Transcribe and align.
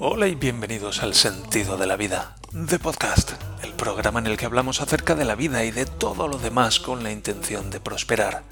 Hola 0.00 0.26
y 0.26 0.34
bienvenidos 0.34 1.04
al 1.04 1.14
Sentido 1.14 1.76
de 1.76 1.86
la 1.86 1.96
Vida, 1.96 2.34
de 2.50 2.80
Podcast, 2.80 3.34
el 3.62 3.70
programa 3.74 4.18
en 4.18 4.26
el 4.26 4.36
que 4.36 4.44
hablamos 4.44 4.80
acerca 4.80 5.14
de 5.14 5.24
la 5.24 5.36
vida 5.36 5.64
y 5.64 5.70
de 5.70 5.86
todo 5.86 6.26
lo 6.26 6.36
demás 6.36 6.80
con 6.80 7.04
la 7.04 7.12
intención 7.12 7.70
de 7.70 7.78
prosperar. 7.78 8.42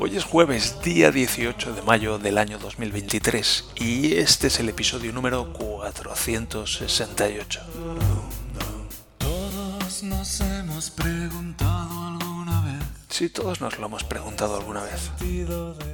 Hoy 0.00 0.16
es 0.16 0.24
jueves, 0.24 0.82
día 0.82 1.12
18 1.12 1.74
de 1.74 1.82
mayo 1.82 2.18
del 2.18 2.38
año 2.38 2.58
2023, 2.58 3.66
y 3.76 4.14
este 4.14 4.48
es 4.48 4.58
el 4.58 4.68
episodio 4.68 5.12
número 5.12 5.52
468. 5.52 7.60
Todos 9.18 10.02
nos 10.02 10.40
hemos 10.40 10.90
preguntado 10.90 12.08
alguna 12.08 12.62
vez. 12.62 12.82
Sí, 13.10 13.28
todos 13.28 13.60
nos 13.60 13.78
lo 13.78 13.86
hemos 13.86 14.02
preguntado 14.02 14.56
alguna 14.56 14.82
vez. 14.82 15.12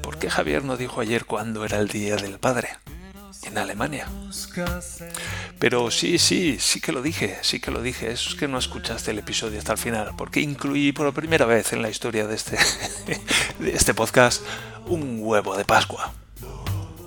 ¿Por 0.02 0.18
qué 0.18 0.30
Javier 0.30 0.64
no 0.64 0.78
dijo 0.78 1.02
ayer 1.02 1.26
cuándo 1.26 1.66
era 1.66 1.78
el 1.78 1.88
Día 1.88 2.16
del 2.16 2.38
Padre? 2.38 2.70
En 3.43 3.57
Alemania. 3.57 4.07
Pero 5.59 5.90
sí, 5.90 6.18
sí, 6.18 6.58
sí 6.61 6.80
que 6.80 6.93
lo 6.93 7.03
dije, 7.03 7.39
sí 7.43 7.58
que 7.58 7.71
lo 7.71 7.80
dije. 7.80 8.11
Eso 8.11 8.30
es 8.30 8.36
que 8.36 8.49
no 8.49 8.58
escuchaste 8.58 9.11
el 9.11 9.18
episodio 9.18 9.58
hasta 9.58 9.72
el 9.72 9.79
final, 9.79 10.13
porque 10.16 10.40
incluí 10.40 10.93
por 10.93 11.13
primera 11.14 11.46
vez 11.46 11.72
en 11.72 11.82
la 11.82 11.90
historia 11.90 12.26
de 12.26 12.35
este, 12.35 12.58
de 13.58 13.71
este 13.72 13.94
podcast 13.94 14.43
un 14.86 15.18
huevo 15.21 15.57
de 15.57 15.64
Pascua. 15.64 16.13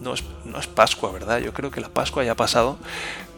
No 0.01 0.13
es, 0.13 0.23
no 0.43 0.59
es 0.59 0.67
Pascua, 0.67 1.11
¿verdad? 1.11 1.39
Yo 1.39 1.53
creo 1.53 1.71
que 1.71 1.81
la 1.81 1.89
Pascua 1.89 2.23
ya 2.23 2.33
ha 2.33 2.35
pasado, 2.35 2.77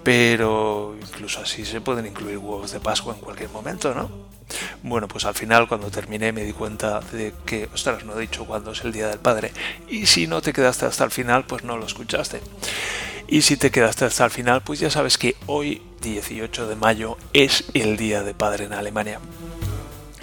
pero 0.05 0.95
incluso 1.01 1.41
así 1.41 1.65
se 1.65 1.81
pueden 1.81 2.05
incluir 2.05 2.37
huevos 2.37 2.71
de 2.71 2.79
Pascua 2.79 3.15
en 3.15 3.21
cualquier 3.21 3.49
momento, 3.49 3.95
¿no? 3.95 4.11
Bueno, 4.83 5.07
pues 5.07 5.25
al 5.25 5.33
final 5.33 5.67
cuando 5.67 5.89
terminé 5.89 6.31
me 6.31 6.43
di 6.43 6.53
cuenta 6.53 6.99
de 6.99 7.33
que, 7.43 7.67
ostras, 7.73 8.05
no 8.05 8.15
he 8.15 8.21
dicho 8.21 8.45
cuándo 8.45 8.71
es 8.71 8.83
el 8.83 8.91
Día 8.91 9.07
del 9.07 9.17
Padre. 9.17 9.51
Y 9.89 10.05
si 10.05 10.27
no 10.27 10.43
te 10.43 10.53
quedaste 10.53 10.85
hasta 10.85 11.05
el 11.05 11.09
final, 11.09 11.45
pues 11.47 11.63
no 11.63 11.75
lo 11.75 11.87
escuchaste. 11.87 12.39
Y 13.27 13.41
si 13.41 13.57
te 13.57 13.71
quedaste 13.71 14.05
hasta 14.05 14.25
el 14.25 14.29
final, 14.29 14.61
pues 14.61 14.79
ya 14.79 14.91
sabes 14.91 15.17
que 15.17 15.35
hoy, 15.47 15.81
18 16.03 16.67
de 16.67 16.75
mayo, 16.75 17.17
es 17.33 17.65
el 17.73 17.97
Día 17.97 18.21
de 18.21 18.35
Padre 18.35 18.65
en 18.65 18.73
Alemania. 18.73 19.19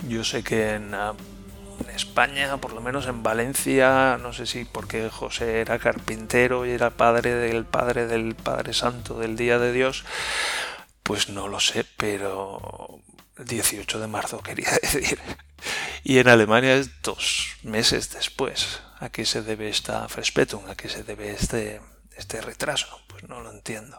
Yo 0.08 0.22
sé 0.22 0.44
que 0.44 0.74
en, 0.74 0.94
en 0.94 1.16
España, 1.94 2.56
por 2.58 2.72
lo 2.72 2.80
menos 2.80 3.06
en 3.06 3.22
Valencia, 3.22 4.18
no 4.20 4.32
sé 4.32 4.46
si 4.46 4.64
porque 4.64 5.08
José 5.10 5.60
era 5.60 5.78
carpintero 5.78 6.66
y 6.66 6.70
era 6.70 6.90
padre 6.90 7.34
del 7.34 7.64
Padre 7.64 8.06
del 8.06 8.34
Padre 8.34 8.72
Santo 8.72 9.18
del 9.18 9.36
Día 9.36 9.58
de 9.58 9.72
Dios, 9.72 10.04
pues 11.02 11.28
no 11.28 11.48
lo 11.48 11.60
sé, 11.60 11.84
pero 11.96 13.00
18 13.38 14.00
de 14.00 14.06
marzo 14.06 14.42
quería 14.42 14.70
decir. 14.82 15.18
Y 16.04 16.18
en 16.18 16.28
Alemania 16.28 16.74
es 16.74 17.02
dos 17.02 17.56
meses 17.62 18.10
después. 18.10 18.80
¿A 18.98 19.10
qué 19.10 19.24
se 19.24 19.42
debe 19.42 19.68
esta 19.68 20.06
Verspätung? 20.06 20.68
¿A 20.68 20.76
qué 20.76 20.88
se 20.88 21.02
debe 21.02 21.32
este, 21.32 21.80
este 22.16 22.40
retraso? 22.40 23.00
Pues 23.08 23.28
no 23.28 23.40
lo 23.40 23.50
entiendo. 23.50 23.96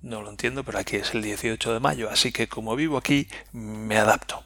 No 0.00 0.22
lo 0.22 0.30
entiendo, 0.30 0.64
pero 0.64 0.78
aquí 0.78 0.96
es 0.96 1.14
el 1.14 1.22
18 1.22 1.74
de 1.74 1.80
mayo, 1.80 2.08
así 2.08 2.32
que 2.32 2.48
como 2.48 2.76
vivo 2.76 2.96
aquí, 2.96 3.28
me 3.52 3.98
adapto. 3.98 4.44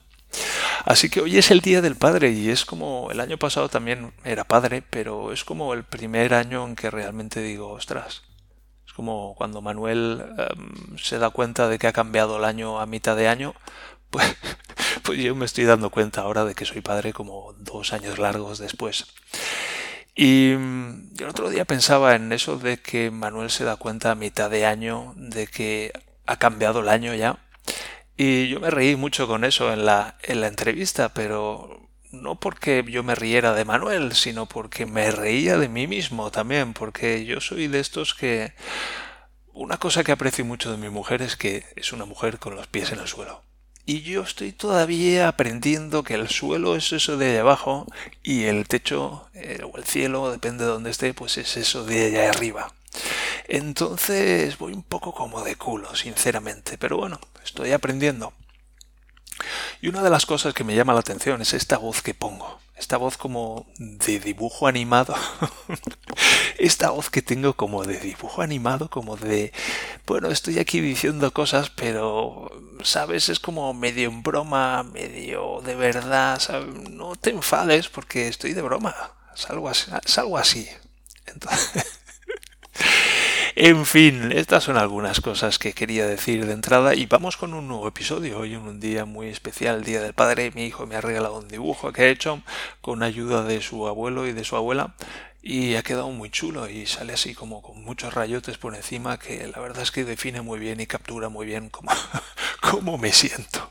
Así 0.84 1.10
que 1.10 1.20
hoy 1.20 1.38
es 1.38 1.50
el 1.50 1.60
Día 1.60 1.80
del 1.80 1.96
Padre 1.96 2.30
y 2.30 2.50
es 2.50 2.64
como 2.64 3.10
el 3.10 3.20
año 3.20 3.38
pasado 3.38 3.68
también 3.68 4.12
era 4.24 4.44
padre, 4.44 4.82
pero 4.82 5.32
es 5.32 5.44
como 5.44 5.74
el 5.74 5.84
primer 5.84 6.34
año 6.34 6.66
en 6.66 6.74
que 6.74 6.90
realmente 6.90 7.40
digo, 7.40 7.70
ostras, 7.70 8.22
es 8.86 8.92
como 8.92 9.34
cuando 9.36 9.62
Manuel 9.62 10.24
um, 10.56 10.98
se 10.98 11.18
da 11.18 11.30
cuenta 11.30 11.68
de 11.68 11.78
que 11.78 11.86
ha 11.86 11.92
cambiado 11.92 12.38
el 12.38 12.44
año 12.44 12.80
a 12.80 12.86
mitad 12.86 13.16
de 13.16 13.28
año, 13.28 13.54
pues, 14.10 14.36
pues 15.02 15.18
yo 15.18 15.34
me 15.34 15.44
estoy 15.44 15.64
dando 15.64 15.90
cuenta 15.90 16.22
ahora 16.22 16.44
de 16.44 16.54
que 16.54 16.64
soy 16.64 16.80
padre 16.80 17.12
como 17.12 17.54
dos 17.58 17.92
años 17.92 18.18
largos 18.18 18.58
después. 18.58 19.06
Y 20.14 20.52
el 20.52 21.28
otro 21.28 21.48
día 21.48 21.64
pensaba 21.64 22.14
en 22.14 22.32
eso 22.32 22.58
de 22.58 22.78
que 22.78 23.10
Manuel 23.10 23.50
se 23.50 23.64
da 23.64 23.76
cuenta 23.76 24.10
a 24.10 24.14
mitad 24.14 24.50
de 24.50 24.66
año 24.66 25.14
de 25.16 25.46
que 25.46 25.92
ha 26.26 26.36
cambiado 26.38 26.80
el 26.80 26.88
año 26.88 27.14
ya. 27.14 27.38
Y 28.24 28.46
yo 28.46 28.60
me 28.60 28.70
reí 28.70 28.94
mucho 28.94 29.26
con 29.26 29.42
eso 29.42 29.72
en 29.72 29.84
la, 29.84 30.14
en 30.22 30.40
la 30.40 30.46
entrevista, 30.46 31.12
pero 31.12 31.88
no 32.12 32.38
porque 32.38 32.84
yo 32.88 33.02
me 33.02 33.16
riera 33.16 33.52
de 33.52 33.64
Manuel, 33.64 34.12
sino 34.12 34.46
porque 34.46 34.86
me 34.86 35.10
reía 35.10 35.58
de 35.58 35.68
mí 35.68 35.88
mismo 35.88 36.30
también, 36.30 36.72
porque 36.72 37.24
yo 37.24 37.40
soy 37.40 37.66
de 37.66 37.80
estos 37.80 38.14
que... 38.14 38.52
Una 39.52 39.76
cosa 39.78 40.04
que 40.04 40.12
aprecio 40.12 40.44
mucho 40.44 40.70
de 40.70 40.76
mi 40.76 40.88
mujer 40.88 41.20
es 41.20 41.36
que 41.36 41.64
es 41.74 41.92
una 41.92 42.04
mujer 42.04 42.38
con 42.38 42.54
los 42.54 42.68
pies 42.68 42.92
en 42.92 43.00
el 43.00 43.08
suelo. 43.08 43.42
Y 43.86 44.02
yo 44.02 44.22
estoy 44.22 44.52
todavía 44.52 45.26
aprendiendo 45.26 46.04
que 46.04 46.14
el 46.14 46.28
suelo 46.28 46.76
es 46.76 46.92
eso 46.92 47.16
de 47.16 47.40
abajo 47.40 47.88
y 48.22 48.44
el 48.44 48.68
techo 48.68 49.28
eh, 49.34 49.64
o 49.64 49.76
el 49.78 49.84
cielo, 49.84 50.30
depende 50.30 50.62
de 50.62 50.70
donde 50.70 50.90
esté, 50.90 51.12
pues 51.12 51.38
es 51.38 51.56
eso 51.56 51.84
de 51.84 52.06
allá 52.06 52.30
arriba. 52.30 52.72
Entonces 53.52 54.56
voy 54.56 54.72
un 54.72 54.82
poco 54.82 55.12
como 55.12 55.44
de 55.44 55.56
culo, 55.56 55.94
sinceramente, 55.94 56.78
pero 56.78 56.96
bueno, 56.96 57.20
estoy 57.44 57.72
aprendiendo. 57.72 58.32
Y 59.82 59.88
una 59.88 60.02
de 60.02 60.08
las 60.08 60.24
cosas 60.24 60.54
que 60.54 60.64
me 60.64 60.74
llama 60.74 60.94
la 60.94 61.00
atención 61.00 61.42
es 61.42 61.52
esta 61.52 61.76
voz 61.76 62.00
que 62.00 62.14
pongo. 62.14 62.58
Esta 62.78 62.96
voz 62.96 63.18
como 63.18 63.66
de 63.76 64.20
dibujo 64.20 64.68
animado. 64.68 65.14
esta 66.58 66.92
voz 66.92 67.10
que 67.10 67.20
tengo 67.20 67.52
como 67.52 67.84
de 67.84 67.98
dibujo 67.98 68.40
animado, 68.40 68.88
como 68.88 69.18
de... 69.18 69.52
Bueno, 70.06 70.30
estoy 70.30 70.58
aquí 70.58 70.80
diciendo 70.80 71.30
cosas, 71.34 71.68
pero... 71.68 72.50
¿Sabes? 72.84 73.28
Es 73.28 73.38
como 73.38 73.74
medio 73.74 74.08
en 74.08 74.22
broma, 74.22 74.82
medio 74.82 75.60
de 75.60 75.74
verdad. 75.74 76.40
No 76.90 77.16
te 77.16 77.28
enfades 77.28 77.90
porque 77.90 78.28
estoy 78.28 78.54
de 78.54 78.62
broma. 78.62 78.96
Es 79.36 79.50
algo 79.50 79.68
así. 79.68 79.90
Es 80.06 80.16
algo 80.16 80.38
así. 80.38 80.66
Entonces... 81.26 81.84
En 83.54 83.84
fin, 83.84 84.32
estas 84.32 84.64
son 84.64 84.78
algunas 84.78 85.20
cosas 85.20 85.58
que 85.58 85.74
quería 85.74 86.06
decir 86.06 86.46
de 86.46 86.54
entrada 86.54 86.94
y 86.94 87.04
vamos 87.04 87.36
con 87.36 87.52
un 87.52 87.68
nuevo 87.68 87.86
episodio. 87.86 88.38
Hoy 88.38 88.54
en 88.54 88.62
un 88.62 88.80
día 88.80 89.04
muy 89.04 89.28
especial, 89.28 89.84
Día 89.84 90.00
del 90.00 90.14
Padre, 90.14 90.52
mi 90.54 90.64
hijo 90.64 90.86
me 90.86 90.96
ha 90.96 91.02
regalado 91.02 91.38
un 91.38 91.48
dibujo 91.48 91.92
que 91.92 92.02
ha 92.02 92.08
hecho 92.08 92.40
con 92.80 93.02
ayuda 93.02 93.44
de 93.44 93.60
su 93.60 93.86
abuelo 93.88 94.26
y 94.26 94.32
de 94.32 94.44
su 94.44 94.56
abuela 94.56 94.94
y 95.42 95.74
ha 95.74 95.82
quedado 95.82 96.08
muy 96.08 96.30
chulo 96.30 96.66
y 96.70 96.86
sale 96.86 97.12
así 97.12 97.34
como 97.34 97.60
con 97.60 97.84
muchos 97.84 98.14
rayotes 98.14 98.56
por 98.56 98.74
encima 98.74 99.18
que 99.18 99.46
la 99.48 99.60
verdad 99.60 99.82
es 99.82 99.90
que 99.90 100.04
define 100.04 100.40
muy 100.40 100.58
bien 100.58 100.80
y 100.80 100.86
captura 100.86 101.28
muy 101.28 101.44
bien 101.44 101.68
cómo, 101.68 101.90
cómo 102.62 102.96
me 102.96 103.12
siento. 103.12 103.70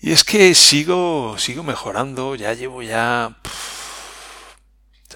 Y 0.00 0.10
es 0.10 0.24
que 0.24 0.52
sigo, 0.56 1.36
sigo 1.38 1.62
mejorando, 1.62 2.34
ya 2.34 2.54
llevo 2.54 2.82
ya... 2.82 3.36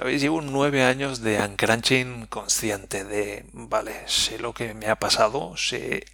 ¿Sabéis? 0.01 0.23
Llevo 0.23 0.41
nueve 0.41 0.83
años 0.83 1.21
de 1.21 1.39
uncrunching 1.43 2.25
consciente 2.29 3.05
de, 3.05 3.45
vale, 3.53 3.93
sé 4.07 4.39
lo 4.39 4.55
que 4.55 4.73
me 4.73 4.87
ha 4.87 4.97
pasado, 4.97 5.59
sé, 5.59 6.07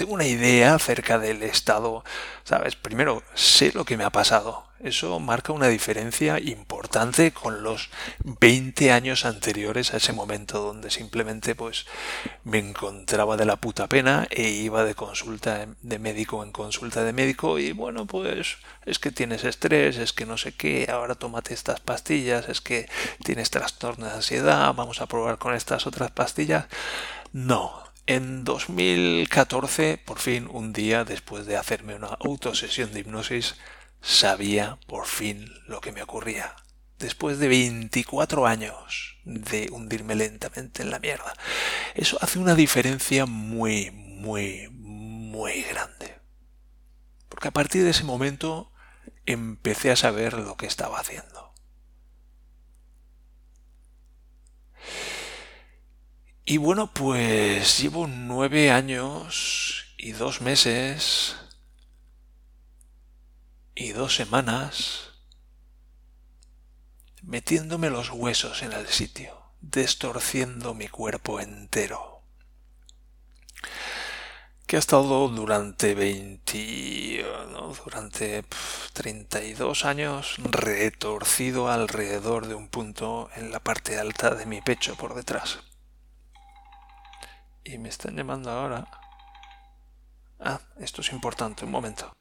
tengo 0.00 0.14
una 0.14 0.26
idea 0.26 0.76
acerca 0.76 1.18
del 1.18 1.42
estado, 1.42 2.04
¿sabes? 2.44 2.74
Primero, 2.74 3.22
sé 3.34 3.70
lo 3.74 3.84
que 3.84 3.98
me 3.98 4.04
ha 4.04 4.08
pasado. 4.08 4.64
Eso 4.82 5.20
marca 5.20 5.52
una 5.52 5.68
diferencia 5.68 6.40
importante 6.40 7.32
con 7.32 7.62
los 7.62 7.90
20 8.24 8.92
años 8.92 9.26
anteriores 9.26 9.92
a 9.92 9.98
ese 9.98 10.14
momento 10.14 10.62
donde 10.62 10.90
simplemente 10.90 11.54
pues 11.54 11.84
me 12.44 12.56
encontraba 12.56 13.36
de 13.36 13.44
la 13.44 13.56
puta 13.56 13.88
pena 13.88 14.26
e 14.30 14.48
iba 14.48 14.84
de 14.84 14.94
consulta 14.94 15.66
de 15.82 15.98
médico 15.98 16.42
en 16.42 16.50
consulta 16.50 17.04
de 17.04 17.12
médico 17.12 17.58
y 17.58 17.72
bueno 17.72 18.06
pues 18.06 18.56
es 18.86 18.98
que 18.98 19.10
tienes 19.10 19.44
estrés, 19.44 19.98
es 19.98 20.14
que 20.14 20.24
no 20.24 20.38
sé 20.38 20.52
qué, 20.52 20.88
ahora 20.90 21.14
tómate 21.14 21.52
estas 21.52 21.80
pastillas, 21.80 22.48
es 22.48 22.62
que 22.62 22.88
tienes 23.22 23.50
trastorno 23.50 24.06
de 24.06 24.12
ansiedad, 24.12 24.72
vamos 24.74 25.02
a 25.02 25.06
probar 25.06 25.36
con 25.36 25.52
estas 25.54 25.86
otras 25.86 26.10
pastillas. 26.10 26.64
No, 27.32 27.89
en 28.10 28.42
2014, 28.42 29.96
por 30.04 30.18
fin, 30.18 30.48
un 30.50 30.72
día 30.72 31.04
después 31.04 31.46
de 31.46 31.56
hacerme 31.56 31.94
una 31.94 32.08
autosesión 32.08 32.92
de 32.92 32.98
hipnosis, 32.98 33.54
sabía 34.00 34.80
por 34.88 35.06
fin 35.06 35.48
lo 35.68 35.80
que 35.80 35.92
me 35.92 36.02
ocurría. 36.02 36.56
Después 36.98 37.38
de 37.38 37.46
24 37.46 38.48
años 38.48 39.16
de 39.24 39.68
hundirme 39.70 40.16
lentamente 40.16 40.82
en 40.82 40.90
la 40.90 40.98
mierda. 40.98 41.34
Eso 41.94 42.18
hace 42.20 42.40
una 42.40 42.56
diferencia 42.56 43.26
muy, 43.26 43.92
muy, 43.92 44.68
muy 44.72 45.62
grande. 45.62 46.16
Porque 47.28 47.46
a 47.46 47.52
partir 47.52 47.84
de 47.84 47.90
ese 47.90 48.02
momento 48.02 48.72
empecé 49.24 49.92
a 49.92 49.96
saber 49.96 50.32
lo 50.32 50.56
que 50.56 50.66
estaba 50.66 50.98
haciendo. 50.98 51.39
Y 56.50 56.56
bueno, 56.56 56.92
pues 56.92 57.78
llevo 57.78 58.08
nueve 58.08 58.72
años 58.72 59.84
y 59.96 60.10
dos 60.10 60.40
meses 60.40 61.36
y 63.76 63.90
dos 63.90 64.16
semanas 64.16 65.12
metiéndome 67.22 67.88
los 67.88 68.10
huesos 68.10 68.64
en 68.64 68.72
el 68.72 68.88
sitio, 68.88 69.40
destorciendo 69.60 70.74
mi 70.74 70.88
cuerpo 70.88 71.38
entero. 71.38 72.24
Que 74.66 74.74
ha 74.74 74.80
estado 74.80 75.28
durante 75.28 75.94
20, 75.94 77.26
no, 77.52 77.72
durante 77.84 78.44
32 78.94 79.84
años 79.84 80.34
retorcido 80.38 81.70
alrededor 81.70 82.48
de 82.48 82.56
un 82.56 82.66
punto 82.66 83.30
en 83.36 83.52
la 83.52 83.60
parte 83.60 84.00
alta 84.00 84.34
de 84.34 84.46
mi 84.46 84.60
pecho 84.60 84.96
por 84.96 85.14
detrás. 85.14 85.60
Y 87.64 87.78
me 87.78 87.88
están 87.88 88.16
llamando 88.16 88.50
ahora. 88.50 88.86
Ah, 90.38 90.60
esto 90.78 91.02
es 91.02 91.12
importante, 91.12 91.64
un 91.64 91.70
momento. 91.70 92.12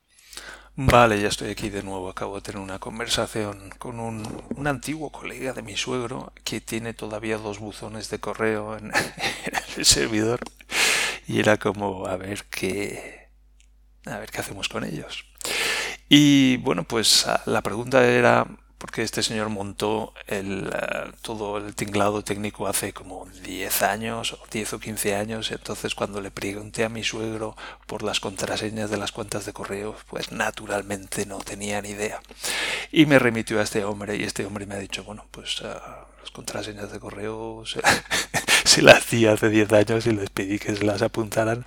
Vale, 0.75 1.21
ya 1.21 1.27
estoy 1.27 1.49
aquí 1.49 1.69
de 1.69 1.83
nuevo. 1.83 2.09
Acabo 2.09 2.35
de 2.35 2.41
tener 2.41 2.61
una 2.61 2.79
conversación 2.79 3.69
con 3.79 3.99
un, 3.99 4.43
un 4.55 4.67
antiguo 4.67 5.11
colega 5.11 5.53
de 5.53 5.61
mi 5.61 5.75
suegro 5.75 6.31
que 6.43 6.61
tiene 6.61 6.93
todavía 6.93 7.37
dos 7.37 7.59
buzones 7.59 8.09
de 8.09 8.19
correo 8.19 8.77
en, 8.77 8.91
el 9.77 9.85
servidor. 9.85 10.39
Y 11.27 11.39
era 11.39 11.57
como 11.57 12.07
a 12.07 12.17
ver 12.17 12.45
qué. 12.45 13.29
a 14.05 14.17
ver 14.17 14.31
qué 14.31 14.39
hacemos 14.39 14.69
con 14.69 14.83
ellos. 14.83 15.25
Y 16.07 16.57
bueno, 16.57 16.83
pues 16.83 17.25
la 17.45 17.61
pregunta 17.61 18.05
era 18.05 18.47
porque 18.79 19.03
este 19.03 19.21
señor 19.21 19.49
montó 19.49 20.13
eh, 20.27 20.41
todo 21.21 21.57
el 21.57 21.75
tinglado 21.75 22.23
técnico 22.23 22.65
hace 22.67 22.93
como 22.93 23.27
10 23.43 23.83
años, 23.83 24.33
o 24.33 24.39
10 24.49 24.73
o 24.73 24.79
15 24.79 25.15
años, 25.15 25.51
entonces 25.51 25.93
cuando 25.93 26.21
le 26.21 26.31
pregunté 26.31 26.85
a 26.85 26.89
mi 26.89 27.03
suegro 27.03 27.55
por 27.85 28.03
las 28.03 28.19
contraseñas 28.19 28.89
de 28.89 28.97
las 28.97 29.11
cuentas 29.11 29.45
de 29.45 29.53
correo, 29.53 29.95
pues 30.09 30.31
naturalmente 30.31 31.25
no 31.25 31.39
tenía 31.39 31.81
ni 31.81 31.89
idea. 31.89 32.21
Y 32.91 33.05
me 33.05 33.19
remitió 33.19 33.59
a 33.59 33.63
este 33.63 33.83
hombre 33.83 34.15
y 34.15 34.23
este 34.23 34.45
hombre 34.45 34.65
me 34.65 34.75
ha 34.75 34.79
dicho, 34.79 35.03
bueno, 35.03 35.25
pues 35.29 35.61
uh, 35.61 36.18
las 36.29 36.35
contraseñas 36.35 36.91
de 36.91 36.99
correo 36.99 37.63
se, 37.65 38.81
las 38.83 39.09
di 39.11 39.25
hace 39.25 39.49
10 39.49 39.73
años 39.73 40.05
y 40.05 40.11
les 40.11 40.29
pedí 40.29 40.59
que 40.59 40.75
se 40.75 40.83
las 40.83 41.01
apuntaran 41.01 41.65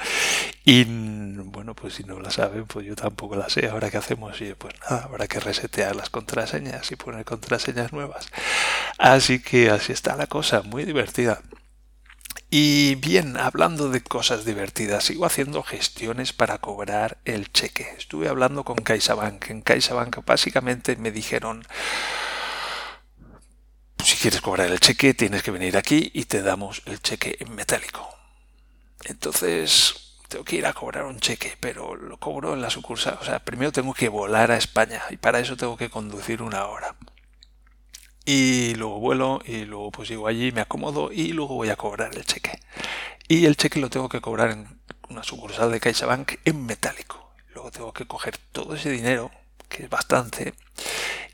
y 0.65 0.85
bueno, 0.85 1.75
pues 1.75 1.95
si 1.95 2.05
no 2.05 2.21
la 2.21 2.31
saben, 2.31 2.67
pues 2.67 2.87
yo 2.87 2.95
tampoco 2.95 3.35
la 3.35 3.49
sé. 3.49 3.69
Ahora 3.69 3.91
qué 3.91 3.97
hacemos, 3.97 4.41
y 4.41 4.55
pues 4.55 4.75
nada, 4.89 5.05
habrá 5.05 5.27
que 5.27 5.41
resetear 5.41 5.97
las 5.97 6.09
contraseñas 6.11 6.93
y 6.93 6.97
poner 6.97 7.25
contraseñas 7.25 7.93
nuevas. 7.93 8.29
Así 8.99 9.41
que 9.41 9.71
así 9.71 9.93
está 9.93 10.15
la 10.15 10.29
cosa, 10.29 10.63
muy 10.63 10.85
divertida. 10.85 11.41
Y 12.49 12.95
bien, 12.97 13.37
hablando 13.37 13.89
de 13.89 14.03
cosas 14.03 14.45
divertidas, 14.45 15.05
sigo 15.05 15.27
haciendo 15.27 15.65
gestiones 15.65 16.33
para 16.33 16.59
cobrar 16.59 17.19
el 17.25 17.51
cheque. 17.51 17.89
Estuve 17.99 18.29
hablando 18.29 18.63
con 18.63 18.77
CaixaBank. 18.77 19.51
En 19.51 19.63
CaixaBank 19.63 20.25
básicamente 20.25 20.95
me 20.97 21.11
dijeron, 21.11 21.67
si 24.13 24.19
quieres 24.19 24.43
cobrar 24.43 24.71
el 24.71 24.79
cheque 24.79 25.15
tienes 25.15 25.43
que 25.43 25.51
venir 25.51 25.79
aquí 25.79 26.11
y 26.13 26.27
te 26.27 26.43
damos 26.43 26.83
el 26.85 27.01
cheque 27.01 27.39
en 27.41 27.55
metálico. 27.55 28.07
Entonces, 29.05 30.19
tengo 30.29 30.45
que 30.45 30.57
ir 30.57 30.67
a 30.67 30.75
cobrar 30.75 31.07
un 31.07 31.19
cheque, 31.19 31.57
pero 31.59 31.97
lo 31.97 32.19
cobro 32.19 32.53
en 32.53 32.61
la 32.61 32.69
sucursal. 32.69 33.17
O 33.23 33.25
sea, 33.25 33.39
primero 33.39 33.73
tengo 33.73 33.95
que 33.95 34.11
volar 34.11 34.51
a 34.51 34.59
España 34.59 35.03
y 35.09 35.17
para 35.17 35.41
eso 35.41 35.57
tengo 35.57 35.79
que 35.79 35.89
conducir 35.89 36.43
una 36.43 36.67
hora. 36.67 36.95
Y 38.27 38.75
luego 38.75 39.01
vuelo 39.01 39.41
y 39.47 39.65
luego 39.65 39.91
pues 39.91 40.11
llego 40.11 40.29
allí, 40.29 40.53
me 40.53 40.61
acomodo 40.61 41.11
y 41.11 41.29
luego 41.29 41.55
voy 41.55 41.71
a 41.71 41.77
cobrar 41.77 42.15
el 42.15 42.27
cheque. 42.27 42.61
Y 43.29 43.47
el 43.47 43.57
cheque 43.57 43.81
lo 43.81 43.89
tengo 43.89 44.11
que 44.11 44.21
cobrar 44.21 44.51
en 44.51 44.79
una 45.09 45.23
sucursal 45.23 45.73
de 45.73 45.81
CaixaBank 45.81 46.35
en 46.45 46.67
metálico. 46.67 47.33
Luego 47.55 47.71
tengo 47.71 47.93
que 47.95 48.07
coger 48.07 48.37
todo 48.37 48.75
ese 48.75 48.91
dinero, 48.91 49.31
que 49.71 49.85
es 49.85 49.89
bastante, 49.89 50.53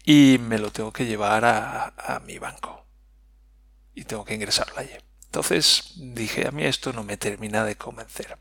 y 0.04 0.38
me 0.40 0.58
lo 0.58 0.70
tengo 0.70 0.92
que 0.92 1.04
llevar 1.04 1.44
a, 1.44 2.22
mi 2.26 2.38
banco. 2.38 2.86
Y 3.94 4.04
tengo 4.04 4.24
que 4.24 4.34
ingresarlo 4.34 4.78
allí. 4.78 4.94
Entonces 5.26 5.92
dije, 5.96 6.48
a 6.48 6.50
mí 6.50 6.64
esto 6.64 6.92
no 6.92 7.04
me 7.04 7.16
termina 7.16 7.64
de 7.64 7.76
convencer. 7.76 8.38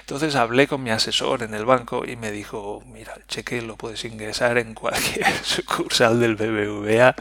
Entonces 0.00 0.34
hablé 0.34 0.66
con 0.66 0.82
mi 0.82 0.90
asesor 0.90 1.42
en 1.42 1.54
el 1.54 1.64
banco 1.64 2.04
y 2.06 2.16
me 2.16 2.30
dijo, 2.30 2.82
mira, 2.86 3.14
el 3.14 3.26
cheque 3.26 3.62
lo 3.62 3.76
puedes 3.76 4.04
ingresar 4.04 4.58
en 4.58 4.74
cualquier 4.74 5.32
sucursal 5.44 6.20
del 6.20 6.36
BBVA 6.36 7.14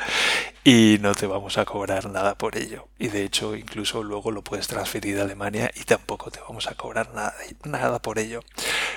y 0.63 0.97
no 1.01 1.13
te 1.13 1.27
vamos 1.27 1.57
a 1.57 1.65
cobrar 1.65 2.09
nada 2.09 2.35
por 2.37 2.57
ello. 2.57 2.87
Y 2.97 3.09
de 3.09 3.23
hecho, 3.23 3.55
incluso 3.55 4.03
luego 4.03 4.31
lo 4.31 4.43
puedes 4.43 4.67
transferir 4.67 5.19
a 5.19 5.23
Alemania 5.23 5.69
y 5.75 5.83
tampoco 5.83 6.31
te 6.31 6.39
vamos 6.39 6.67
a 6.67 6.75
cobrar 6.75 7.13
nada, 7.13 7.35
nada 7.63 7.99
por 7.99 8.19
ello. 8.19 8.41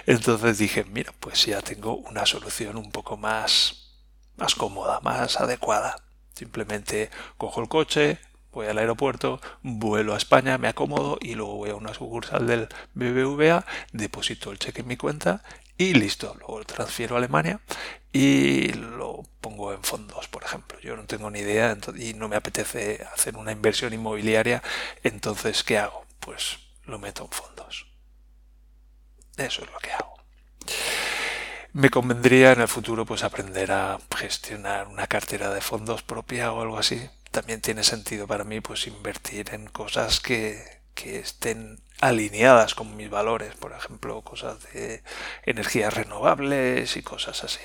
Entonces 0.06 0.58
dije, 0.58 0.84
mira, 0.84 1.12
pues 1.20 1.44
ya 1.44 1.60
tengo 1.60 1.94
una 1.94 2.24
solución 2.24 2.76
un 2.76 2.90
poco 2.90 3.18
más, 3.18 3.87
más 4.38 4.54
cómoda, 4.54 5.00
más 5.00 5.40
adecuada. 5.40 5.96
Simplemente 6.34 7.10
cojo 7.36 7.60
el 7.60 7.68
coche, 7.68 8.18
voy 8.52 8.68
al 8.68 8.78
aeropuerto, 8.78 9.40
vuelo 9.62 10.14
a 10.14 10.16
España, 10.16 10.56
me 10.56 10.68
acomodo 10.68 11.18
y 11.20 11.34
luego 11.34 11.56
voy 11.56 11.70
a 11.70 11.74
una 11.74 11.92
sucursal 11.92 12.46
del 12.46 12.68
BBVA, 12.94 13.66
deposito 13.92 14.50
el 14.50 14.58
cheque 14.58 14.80
en 14.80 14.88
mi 14.88 14.96
cuenta 14.96 15.42
y 15.76 15.94
listo. 15.94 16.34
Luego 16.38 16.60
lo 16.60 16.64
transfiero 16.64 17.16
a 17.16 17.18
Alemania 17.18 17.60
y 18.12 18.72
lo 18.72 19.24
pongo 19.40 19.72
en 19.72 19.82
fondos, 19.82 20.28
por 20.28 20.44
ejemplo. 20.44 20.78
Yo 20.80 20.96
no 20.96 21.04
tengo 21.04 21.30
ni 21.30 21.40
idea 21.40 21.76
y 21.96 22.14
no 22.14 22.28
me 22.28 22.36
apetece 22.36 23.06
hacer 23.12 23.36
una 23.36 23.52
inversión 23.52 23.92
inmobiliaria, 23.92 24.62
entonces 25.02 25.62
¿qué 25.64 25.78
hago? 25.78 26.04
Pues 26.20 26.58
lo 26.84 26.98
meto 26.98 27.24
en 27.24 27.30
fondos. 27.30 27.86
Eso 29.36 29.62
es 29.62 29.70
lo 29.70 29.78
que 29.78 29.92
hago. 29.92 30.17
Me 31.78 31.90
convendría 31.90 32.50
en 32.50 32.60
el 32.60 32.66
futuro 32.66 33.06
pues 33.06 33.22
aprender 33.22 33.70
a 33.70 34.00
gestionar 34.16 34.88
una 34.88 35.06
cartera 35.06 35.54
de 35.54 35.60
fondos 35.60 36.02
propia 36.02 36.50
o 36.52 36.60
algo 36.60 36.76
así, 36.76 37.08
también 37.30 37.60
tiene 37.60 37.84
sentido 37.84 38.26
para 38.26 38.42
mí 38.42 38.60
pues 38.60 38.88
invertir 38.88 39.50
en 39.54 39.68
cosas 39.68 40.18
que, 40.18 40.60
que 40.96 41.20
estén 41.20 41.80
alineadas 42.00 42.74
con 42.74 42.96
mis 42.96 43.08
valores, 43.08 43.54
por 43.54 43.70
ejemplo, 43.70 44.22
cosas 44.22 44.60
de 44.72 45.04
energías 45.44 45.94
renovables 45.94 46.96
y 46.96 47.02
cosas 47.02 47.44
así. 47.44 47.62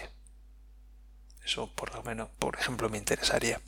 Eso 1.44 1.74
por 1.74 1.96
lo 1.96 2.04
menos, 2.04 2.30
por 2.38 2.56
ejemplo, 2.60 2.90
me 2.90 3.00
interesaría. 3.00 3.62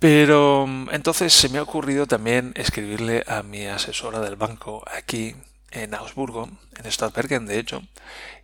Pero 0.00 0.66
entonces 0.90 1.32
se 1.32 1.50
me 1.50 1.58
ha 1.58 1.62
ocurrido 1.62 2.06
también 2.08 2.52
escribirle 2.56 3.22
a 3.28 3.44
mi 3.44 3.66
asesora 3.66 4.18
del 4.18 4.34
banco 4.34 4.82
aquí 4.92 5.36
en 5.70 5.94
Augsburgo, 5.94 6.48
en 6.76 6.90
Stadtbergen 6.90 7.46
de 7.46 7.58
hecho, 7.58 7.82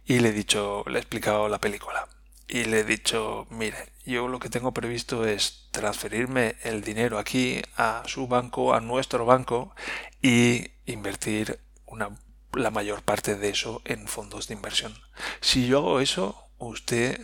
y 0.04 0.20
le 0.20 0.30
he 0.30 0.32
dicho, 0.32 0.84
le 0.86 0.98
he 0.98 1.00
explicado 1.00 1.48
la 1.48 1.58
película 1.58 2.08
y 2.48 2.64
le 2.64 2.80
he 2.80 2.84
dicho, 2.84 3.46
mire, 3.50 3.92
yo 4.04 4.28
lo 4.28 4.38
que 4.38 4.50
tengo 4.50 4.72
previsto 4.72 5.26
es 5.26 5.68
transferirme 5.70 6.56
el 6.62 6.82
dinero 6.82 7.18
aquí 7.18 7.62
a 7.76 8.02
su 8.06 8.28
banco, 8.28 8.74
a 8.74 8.80
nuestro 8.80 9.24
banco 9.24 9.74
y 10.20 10.68
invertir 10.86 11.58
una, 11.86 12.10
la 12.52 12.70
mayor 12.70 13.02
parte 13.02 13.36
de 13.36 13.48
eso 13.48 13.80
en 13.84 14.06
fondos 14.06 14.46
de 14.46 14.54
inversión. 14.54 14.94
Si 15.40 15.66
yo 15.66 15.78
hago 15.78 16.00
eso, 16.00 16.48
usted 16.58 17.20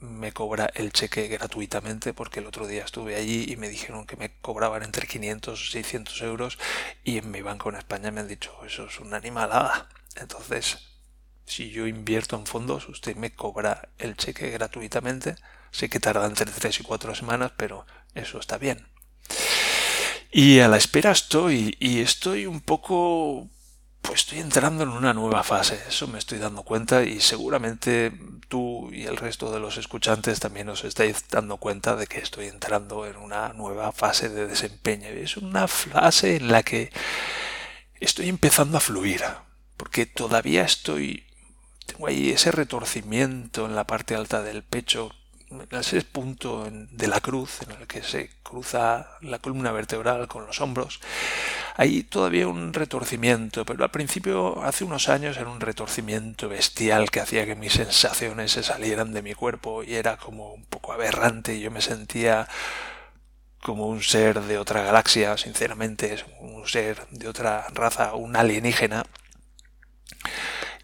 me 0.00 0.32
cobra 0.32 0.70
el 0.74 0.92
cheque 0.92 1.28
gratuitamente 1.28 2.12
porque 2.14 2.40
el 2.40 2.46
otro 2.46 2.66
día 2.66 2.84
estuve 2.84 3.16
allí 3.16 3.46
y 3.48 3.56
me 3.56 3.68
dijeron 3.68 4.06
que 4.06 4.16
me 4.16 4.32
cobraban 4.40 4.82
entre 4.82 5.06
500 5.06 5.60
y 5.60 5.72
600 5.72 6.22
euros 6.22 6.58
y 7.04 7.18
en 7.18 7.30
mi 7.30 7.42
banco 7.42 7.68
en 7.68 7.76
España 7.76 8.10
me 8.10 8.20
han 8.20 8.28
dicho 8.28 8.52
eso 8.64 8.86
es 8.86 8.98
una 9.00 9.18
animalada. 9.18 9.88
Entonces 10.16 10.78
si 11.50 11.70
yo 11.70 11.88
invierto 11.88 12.36
en 12.36 12.46
fondos, 12.46 12.88
usted 12.88 13.16
me 13.16 13.34
cobra 13.34 13.88
el 13.98 14.16
cheque 14.16 14.50
gratuitamente. 14.50 15.34
Sé 15.72 15.88
que 15.88 15.98
tarda 15.98 16.24
entre 16.26 16.46
3 16.46 16.78
y 16.78 16.82
4 16.84 17.12
semanas, 17.16 17.50
pero 17.56 17.86
eso 18.14 18.38
está 18.38 18.56
bien. 18.56 18.86
Y 20.30 20.60
a 20.60 20.68
la 20.68 20.76
espera 20.76 21.10
estoy, 21.10 21.76
y 21.80 22.02
estoy 22.02 22.46
un 22.46 22.60
poco 22.60 23.48
pues 24.02 24.20
estoy 24.20 24.38
entrando 24.38 24.82
en 24.82 24.88
una 24.88 25.12
nueva 25.12 25.42
fase, 25.42 25.80
eso 25.88 26.08
me 26.08 26.18
estoy 26.18 26.38
dando 26.38 26.62
cuenta 26.62 27.02
y 27.02 27.20
seguramente 27.20 28.12
tú 28.48 28.90
y 28.92 29.04
el 29.04 29.16
resto 29.16 29.52
de 29.52 29.60
los 29.60 29.76
escuchantes 29.76 30.40
también 30.40 30.68
os 30.68 30.84
estáis 30.84 31.24
dando 31.28 31.58
cuenta 31.58 31.96
de 31.96 32.06
que 32.06 32.18
estoy 32.18 32.46
entrando 32.46 33.06
en 33.06 33.16
una 33.16 33.52
nueva 33.52 33.92
fase 33.92 34.28
de 34.28 34.46
desempeño. 34.46 35.08
Es 35.08 35.36
una 35.36 35.68
fase 35.68 36.36
en 36.36 36.50
la 36.50 36.62
que 36.62 36.90
estoy 38.00 38.28
empezando 38.28 38.78
a 38.78 38.80
fluir, 38.80 39.22
porque 39.76 40.06
todavía 40.06 40.64
estoy 40.64 41.24
tengo 41.90 42.06
ahí 42.06 42.30
ese 42.30 42.52
retorcimiento 42.52 43.66
en 43.66 43.74
la 43.74 43.84
parte 43.84 44.14
alta 44.14 44.42
del 44.42 44.62
pecho, 44.62 45.10
ese 45.70 46.02
punto 46.02 46.68
de 46.70 47.08
la 47.08 47.20
cruz 47.20 47.62
en 47.62 47.72
el 47.72 47.86
que 47.88 48.02
se 48.02 48.30
cruza 48.44 49.08
la 49.20 49.40
columna 49.40 49.72
vertebral 49.72 50.28
con 50.28 50.46
los 50.46 50.60
hombros. 50.60 51.00
Hay 51.80 52.02
todavía 52.02 52.46
un 52.46 52.74
retorcimiento, 52.74 53.64
pero 53.64 53.84
al 53.84 53.90
principio, 53.90 54.62
hace 54.62 54.84
unos 54.84 55.08
años, 55.08 55.38
era 55.38 55.48
un 55.48 55.60
retorcimiento 55.60 56.46
bestial 56.46 57.10
que 57.10 57.20
hacía 57.20 57.46
que 57.46 57.54
mis 57.54 57.72
sensaciones 57.72 58.52
se 58.52 58.62
salieran 58.62 59.14
de 59.14 59.22
mi 59.22 59.32
cuerpo 59.32 59.82
y 59.82 59.94
era 59.94 60.18
como 60.18 60.52
un 60.52 60.66
poco 60.66 60.92
aberrante. 60.92 61.58
Yo 61.58 61.70
me 61.70 61.80
sentía 61.80 62.46
como 63.62 63.86
un 63.86 64.02
ser 64.02 64.42
de 64.42 64.58
otra 64.58 64.82
galaxia, 64.82 65.38
sinceramente, 65.38 66.22
un 66.40 66.68
ser 66.68 67.06
de 67.12 67.28
otra 67.28 67.66
raza, 67.72 68.14
un 68.14 68.36
alienígena. 68.36 69.06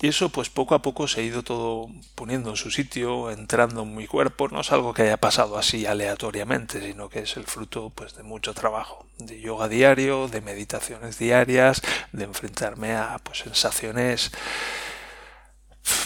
Y 0.01 0.09
eso 0.09 0.29
pues 0.29 0.51
poco 0.51 0.75
a 0.75 0.83
poco 0.83 1.09
se 1.09 1.21
ha 1.21 1.25
ido 1.25 1.43
todo 1.43 1.89
poniendo 2.15 2.51
en 2.51 2.57
su 2.57 2.71
sitio, 2.71 3.31
entrando 3.31 3.83
en 3.83 3.95
mi 3.95 4.07
cuerpo. 4.07 4.49
No 4.49 4.61
es 4.61 4.73
algo 4.73 4.93
que 4.93 5.03
haya 5.03 5.17
pasado 5.17 5.57
así 5.57 5.87
aleatoriamente, 5.87 6.81
sino 6.81 7.09
que 7.09 7.21
es 7.21 7.37
el 7.37 7.45
fruto 7.45 7.91
pues 7.95 8.15
de 8.15 8.23
mucho 8.23 8.53
trabajo, 8.53 9.07
de 9.19 9.41
yoga 9.41 9.69
diario, 9.69 10.29
de 10.29 10.43
meditaciones 10.43 11.19
diarias, 11.19 11.81
de 12.13 12.25
enfrentarme 12.25 12.95
a 12.95 13.19
pues 13.23 13.39
sensaciones 13.39 14.33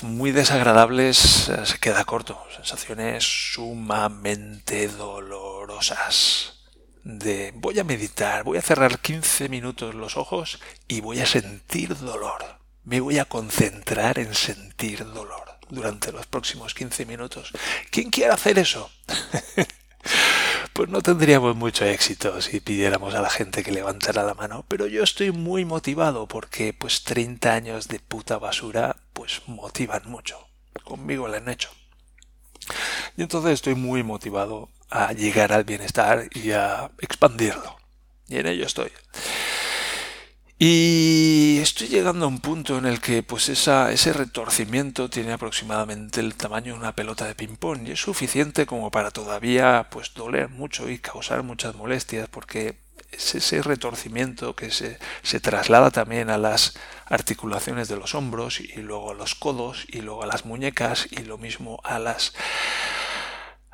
muy 0.02 0.30
desagradables, 0.30 1.18
se 1.64 1.78
queda 1.78 2.04
corto, 2.04 2.42
sensaciones 2.54 3.52
sumamente 3.54 4.88
dolorosas. 4.88 6.56
de 7.02 7.52
voy 7.54 7.78
a 7.78 7.84
meditar, 7.84 8.44
voy 8.44 8.58
a 8.58 8.62
cerrar 8.62 8.98
15 9.00 9.48
minutos 9.48 9.94
los 9.94 10.16
ojos 10.16 10.60
y 10.86 11.00
voy 11.00 11.20
a 11.20 11.26
sentir 11.26 11.96
dolor. 11.96 12.59
Me 12.90 12.98
voy 12.98 13.20
a 13.20 13.24
concentrar 13.24 14.18
en 14.18 14.34
sentir 14.34 15.04
dolor 15.04 15.44
durante 15.68 16.10
los 16.10 16.26
próximos 16.26 16.74
15 16.74 17.06
minutos. 17.06 17.52
¿Quién 17.92 18.10
quiere 18.10 18.32
hacer 18.32 18.58
eso? 18.58 18.90
pues 20.72 20.88
no 20.88 21.00
tendríamos 21.00 21.54
mucho 21.54 21.84
éxito 21.84 22.42
si 22.42 22.58
pidiéramos 22.58 23.14
a 23.14 23.22
la 23.22 23.30
gente 23.30 23.62
que 23.62 23.70
levantara 23.70 24.24
la 24.24 24.34
mano, 24.34 24.64
pero 24.66 24.88
yo 24.88 25.04
estoy 25.04 25.30
muy 25.30 25.64
motivado 25.64 26.26
porque 26.26 26.72
pues 26.72 27.04
30 27.04 27.54
años 27.54 27.86
de 27.86 28.00
puta 28.00 28.38
basura 28.38 28.96
pues 29.12 29.42
motivan 29.46 30.02
mucho. 30.10 30.48
Conmigo 30.82 31.28
lo 31.28 31.36
han 31.36 31.48
hecho. 31.48 31.70
Y 33.16 33.22
entonces 33.22 33.52
estoy 33.52 33.76
muy 33.76 34.02
motivado 34.02 34.68
a 34.90 35.12
llegar 35.12 35.52
al 35.52 35.62
bienestar 35.62 36.28
y 36.34 36.50
a 36.50 36.90
expandirlo. 36.98 37.76
Y 38.26 38.38
en 38.38 38.48
ello 38.48 38.66
estoy. 38.66 38.90
Y 40.62 41.09
estoy 41.82 41.96
llegando 41.96 42.26
a 42.26 42.28
un 42.28 42.40
punto 42.40 42.76
en 42.76 42.84
el 42.84 43.00
que 43.00 43.22
pues 43.22 43.48
esa, 43.48 43.90
ese 43.90 44.12
retorcimiento 44.12 45.08
tiene 45.08 45.32
aproximadamente 45.32 46.20
el 46.20 46.34
tamaño 46.34 46.74
de 46.74 46.78
una 46.78 46.94
pelota 46.94 47.24
de 47.24 47.34
ping-pong 47.34 47.88
y 47.88 47.92
es 47.92 48.00
suficiente 48.00 48.66
como 48.66 48.90
para 48.90 49.10
todavía 49.10 49.88
pues 49.90 50.12
doler 50.12 50.50
mucho 50.50 50.90
y 50.90 50.98
causar 50.98 51.42
muchas 51.42 51.74
molestias 51.74 52.28
porque 52.28 52.76
es 53.12 53.34
ese 53.34 53.62
retorcimiento 53.62 54.54
que 54.54 54.70
se, 54.70 54.98
se 55.22 55.40
traslada 55.40 55.90
también 55.90 56.28
a 56.28 56.36
las 56.36 56.74
articulaciones 57.06 57.88
de 57.88 57.96
los 57.96 58.14
hombros 58.14 58.60
y 58.60 58.82
luego 58.82 59.12
a 59.12 59.14
los 59.14 59.34
codos 59.34 59.86
y 59.88 60.02
luego 60.02 60.22
a 60.22 60.26
las 60.26 60.44
muñecas 60.44 61.08
y 61.10 61.22
lo 61.22 61.38
mismo 61.38 61.80
a 61.82 61.98
las 61.98 62.34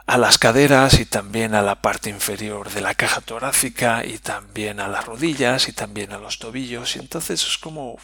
a 0.06 0.18
las 0.18 0.38
caderas 0.38 1.00
y 1.00 1.04
también 1.06 1.54
a 1.54 1.62
la 1.62 1.82
parte 1.82 2.10
inferior 2.10 2.70
de 2.70 2.80
la 2.80 2.94
caja 2.94 3.20
torácica 3.20 4.04
y 4.06 4.18
también 4.18 4.80
a 4.80 4.88
las 4.88 5.04
rodillas 5.04 5.68
y 5.68 5.72
también 5.72 6.12
a 6.12 6.18
los 6.18 6.38
tobillos. 6.38 6.96
Y 6.96 7.00
entonces 7.00 7.42
es 7.42 7.58
como 7.58 7.98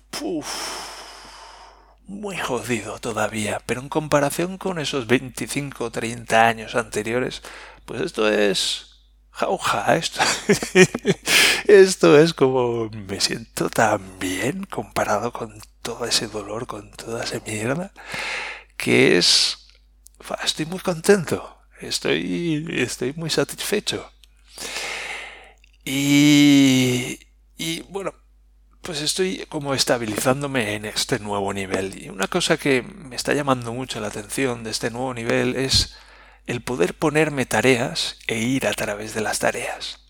muy 2.07 2.37
jodido 2.37 2.99
todavía. 2.99 3.63
Pero 3.67 3.81
en 3.81 3.89
comparación 3.89 4.59
con 4.59 4.79
esos 4.79 5.07
25 5.07 5.85
o 5.85 5.91
30 5.91 6.47
años 6.47 6.75
anteriores 6.75 7.43
pues 7.85 8.01
esto 8.01 8.29
es 8.29 8.87
jauja 9.31 9.97
esto 9.97 10.21
esto 11.67 12.19
es 12.19 12.35
como 12.35 12.91
me 12.91 13.21
siento 13.21 13.71
tan 13.71 14.19
bien 14.19 14.65
comparado 14.65 15.33
con 15.33 15.61
todo 15.83 16.05
ese 16.05 16.29
dolor 16.29 16.67
con 16.67 16.91
toda 16.93 17.25
esa 17.25 17.41
mierda 17.41 17.93
que 18.77 19.19
es 19.19 19.69
estoy 20.45 20.67
muy 20.67 20.81
contento 20.81 21.62
Estoy, 21.83 22.67
estoy 22.71 23.13
muy 23.17 23.31
satisfecho. 23.31 24.11
Y, 25.85 27.19
y 27.57 27.83
bueno, 27.89 28.15
pues 28.83 29.01
estoy 29.01 29.47
como 29.49 29.75
estabilizándome 29.75 30.75
en 30.75 30.85
este 30.85 31.19
nuevo 31.19 31.53
nivel. 31.53 32.03
Y 32.03 32.09
una 32.09 32.27
cosa 32.27 32.57
que 32.57 32.83
me 32.83 33.17
está 33.17 33.35
llamando 33.35 33.73
mucho 33.73 34.01
la 34.01 34.09
atención 34.09 34.65
de 34.65 34.71
este 34.71 34.91
nuevo 34.91 35.15
nivel 35.15 35.57
es 35.57 35.95
el 36.47 36.63
poder 36.63 36.95
ponerme 36.95 37.47
tareas 37.47 38.19
e 38.27 38.39
ir 38.39 38.67
a 38.67 38.75
través 38.75 39.15
de 39.15 39.21
las 39.21 39.39
tareas. 39.39 40.01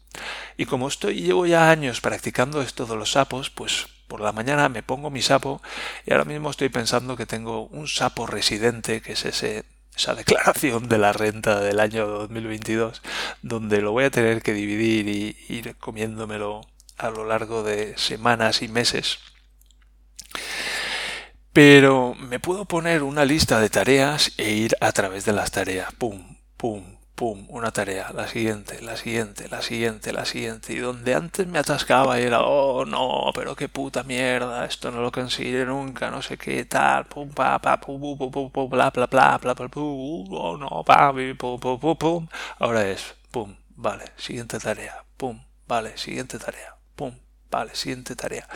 Y 0.57 0.67
como 0.67 0.89
estoy, 0.89 1.23
llevo 1.23 1.47
ya 1.47 1.71
años 1.71 2.01
practicando 2.01 2.63
esto 2.63 2.87
de 2.87 2.97
los 2.97 3.13
sapos, 3.13 3.51
pues 3.51 3.87
por 4.09 4.21
la 4.21 4.33
mañana 4.33 4.69
me 4.69 4.83
pongo 4.83 5.11
mi 5.11 5.23
sapo 5.23 5.63
y 6.07 6.13
ahora 6.13 6.25
mismo 6.25 6.51
estoy 6.51 6.69
pensando 6.69 7.17
que 7.17 7.27
tengo 7.27 7.67
un 7.69 7.89
sapo 7.89 8.27
residente, 8.27 9.01
que 9.01 9.13
es 9.13 9.25
ese 9.25 9.65
esa 9.97 10.15
declaración 10.15 10.89
de 10.89 10.99
la 10.99 11.13
renta 11.13 11.61
del 11.61 11.81
año 11.81 12.07
2022, 12.07 13.03
donde 13.43 13.81
lo 13.81 13.93
voy 13.93 14.05
a 14.05 14.11
tener 14.11 14.43
que 14.43 14.53
dividir 14.53 15.09
y 15.09 15.37
ir 15.49 15.77
comiéndomelo 15.77 16.63
a 16.99 17.11
lo 17.11 17.25
largo 17.27 17.63
de 17.63 17.97
semanas 17.99 18.63
y 18.63 18.69
meses. 18.69 19.19
Pero 21.53 22.15
me 22.15 22.41
puedo 22.41 22.65
poner 22.65 23.03
una 23.03 23.25
lista 23.25 23.61
de 23.61 23.69
tareas 23.69 24.33
e 24.39 24.53
ir 24.53 24.75
a 24.81 24.93
través 24.93 25.25
de 25.27 25.33
las 25.33 25.51
tareas. 25.51 25.93
Pum, 25.95 26.39
pum, 26.57 26.92
una 27.31 27.71
tarea, 27.71 28.11
la 28.13 28.27
siguiente, 28.27 28.83
la 28.83 28.97
siguiente, 28.97 29.49
la 29.49 29.63
siguiente, 29.63 30.13
la 30.13 30.25
siguiente. 30.25 30.73
Y 30.73 30.79
donde 30.79 31.15
antes 31.15 31.47
me 31.47 31.59
atascaba 31.59 32.19
y 32.19 32.25
era, 32.25 32.43
oh 32.43 32.85
no, 32.85 33.31
pero 33.35 33.55
qué 33.55 33.69
puta 33.69 34.03
mierda, 34.03 34.65
esto 34.65 34.91
no 34.91 35.01
lo 35.01 35.13
conseguiré 35.13 35.65
nunca, 35.65 36.11
no 36.11 36.23
sé 36.23 36.37
qué 36.37 36.65
tal, 36.65 37.07
pum, 37.07 37.31
pa, 37.31 37.59
pa, 37.61 37.81
pum, 37.81 38.01
pum, 38.01 38.31
pum, 38.31 38.51
pum, 38.51 38.71
bla, 38.71 38.91
bla, 38.91 39.07
bla, 39.07 39.39
bla, 39.39 39.55
bla, 39.55 39.69
pum, 39.69 40.27
oh 40.33 40.57
no, 40.57 40.83
pa, 40.85 41.13
pum, 41.13 41.59
pum, 41.61 41.79
pum, 41.79 41.97
pum. 41.97 42.29
Ahora 42.59 42.89
es, 42.89 43.15
pum, 43.31 43.57
vale, 43.77 44.05
siguiente 44.17 44.59
tarea, 44.59 45.05
pum, 45.17 45.45
vale, 45.69 45.97
siguiente 45.97 46.39
tarea, 46.39 46.77
pum, 46.97 47.15
vale, 47.51 47.75
siguiente 47.75 48.17
tarea. 48.17 48.49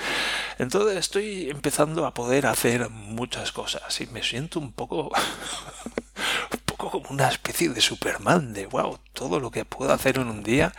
Entonces 0.58 0.96
estoy 0.96 1.50
empezando 1.50 2.06
a 2.06 2.14
poder 2.14 2.46
hacer 2.46 2.88
muchas 2.90 3.52
cosas 3.52 4.00
y 4.00 4.06
me 4.08 4.22
siento 4.22 4.58
un 4.58 4.72
poco 4.72 5.10
como 6.76 7.08
una 7.10 7.28
especie 7.28 7.68
de 7.70 7.80
Superman, 7.80 8.52
de 8.52 8.66
wow, 8.66 8.98
todo 9.12 9.40
lo 9.40 9.50
que 9.50 9.64
puedo 9.64 9.92
hacer 9.92 10.18
en 10.18 10.28
un 10.28 10.42
día 10.42 10.72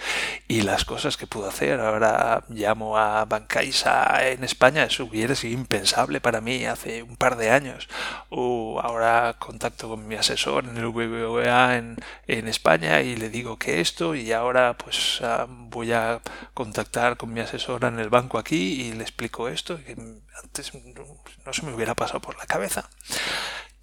y 0.47 0.61
las 0.61 0.85
cosas 0.85 1.17
que 1.17 1.27
puedo 1.27 1.47
hacer. 1.47 1.79
Ahora 1.79 2.43
llamo 2.49 2.97
a 2.97 3.25
Bancaisa 3.25 4.29
en 4.29 4.43
España, 4.43 4.83
eso 4.83 5.05
hubiera 5.05 5.35
sido 5.35 5.53
impensable 5.53 6.21
para 6.21 6.41
mí 6.41 6.65
hace 6.65 7.03
un 7.03 7.17
par 7.17 7.35
de 7.37 7.51
años. 7.51 7.89
O 8.29 8.79
ahora 8.81 9.35
contacto 9.39 9.89
con 9.89 10.07
mi 10.07 10.15
asesor 10.15 10.65
en 10.65 10.77
el 10.77 10.87
BBVA 10.87 11.77
en, 11.77 11.97
en 12.27 12.47
España 12.47 13.01
y 13.01 13.15
le 13.15 13.29
digo 13.29 13.57
que 13.57 13.81
esto 13.81 14.15
y 14.15 14.31
ahora 14.31 14.77
pues 14.77 15.19
ah, 15.23 15.47
voy 15.49 15.91
a 15.93 16.21
contactar 16.53 17.17
con 17.17 17.33
mi 17.33 17.41
asesora 17.41 17.87
en 17.87 17.99
el 17.99 18.09
banco 18.09 18.37
aquí 18.37 18.81
y 18.81 18.93
le 18.93 19.03
explico 19.03 19.47
esto 19.47 19.77
que 19.83 19.95
antes 20.43 20.71
no 21.45 21.53
se 21.53 21.65
me 21.65 21.73
hubiera 21.73 21.95
pasado 21.95 22.21
por 22.21 22.37
la 22.37 22.45
cabeza. 22.45 22.89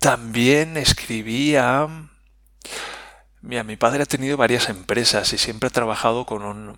También 0.05 0.77
escribí 0.77 1.57
a 1.57 1.89
Mira, 3.41 3.65
mi 3.65 3.77
padre 3.77 4.03
ha 4.03 4.07
tenido 4.07 4.37
varias 4.37 4.69
empresas 4.69 5.33
y 5.33 5.39
siempre 5.39 5.69
ha 5.69 5.71
trabajado 5.71 6.27
con 6.27 6.43
un, 6.43 6.77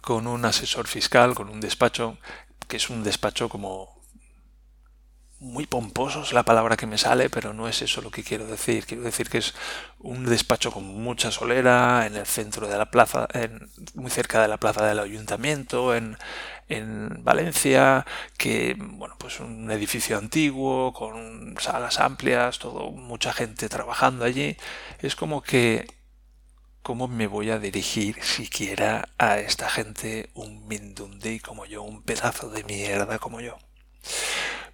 con 0.00 0.26
un 0.26 0.44
asesor 0.44 0.88
fiscal, 0.88 1.36
con 1.36 1.48
un 1.48 1.60
despacho, 1.60 2.18
que 2.66 2.78
es 2.78 2.90
un 2.90 3.04
despacho 3.04 3.48
como 3.48 3.97
muy 5.40 5.66
pomposo 5.66 6.22
es 6.22 6.32
la 6.32 6.42
palabra 6.42 6.76
que 6.76 6.86
me 6.86 6.98
sale, 6.98 7.30
pero 7.30 7.54
no 7.54 7.68
es 7.68 7.82
eso 7.82 8.02
lo 8.02 8.10
que 8.10 8.24
quiero 8.24 8.46
decir. 8.46 8.86
Quiero 8.86 9.04
decir 9.04 9.28
que 9.30 9.38
es 9.38 9.54
un 10.00 10.26
despacho 10.26 10.72
con 10.72 10.84
mucha 10.84 11.30
solera 11.30 12.06
en 12.06 12.16
el 12.16 12.26
centro 12.26 12.66
de 12.68 12.76
la 12.76 12.90
plaza, 12.90 13.28
en, 13.34 13.70
muy 13.94 14.10
cerca 14.10 14.42
de 14.42 14.48
la 14.48 14.58
plaza 14.58 14.86
del 14.86 14.98
ayuntamiento, 14.98 15.94
en, 15.94 16.18
en 16.68 17.24
Valencia, 17.24 18.04
que 18.36 18.76
bueno, 18.78 19.16
pues 19.18 19.40
un 19.40 19.70
edificio 19.70 20.18
antiguo 20.18 20.92
con 20.92 21.54
salas 21.60 22.00
amplias, 22.00 22.58
todo 22.58 22.90
mucha 22.90 23.32
gente 23.32 23.68
trabajando 23.68 24.24
allí. 24.24 24.56
Es 25.00 25.16
como 25.16 25.42
que 25.42 25.86
cómo 26.82 27.06
me 27.06 27.26
voy 27.26 27.50
a 27.50 27.58
dirigir 27.58 28.22
siquiera 28.22 29.08
a 29.18 29.38
esta 29.38 29.68
gente 29.68 30.30
un 30.34 30.66
mindundi 30.66 31.38
como 31.38 31.66
yo, 31.66 31.82
un 31.82 32.02
pedazo 32.02 32.50
de 32.50 32.64
mierda 32.64 33.18
como 33.18 33.40
yo. 33.40 33.58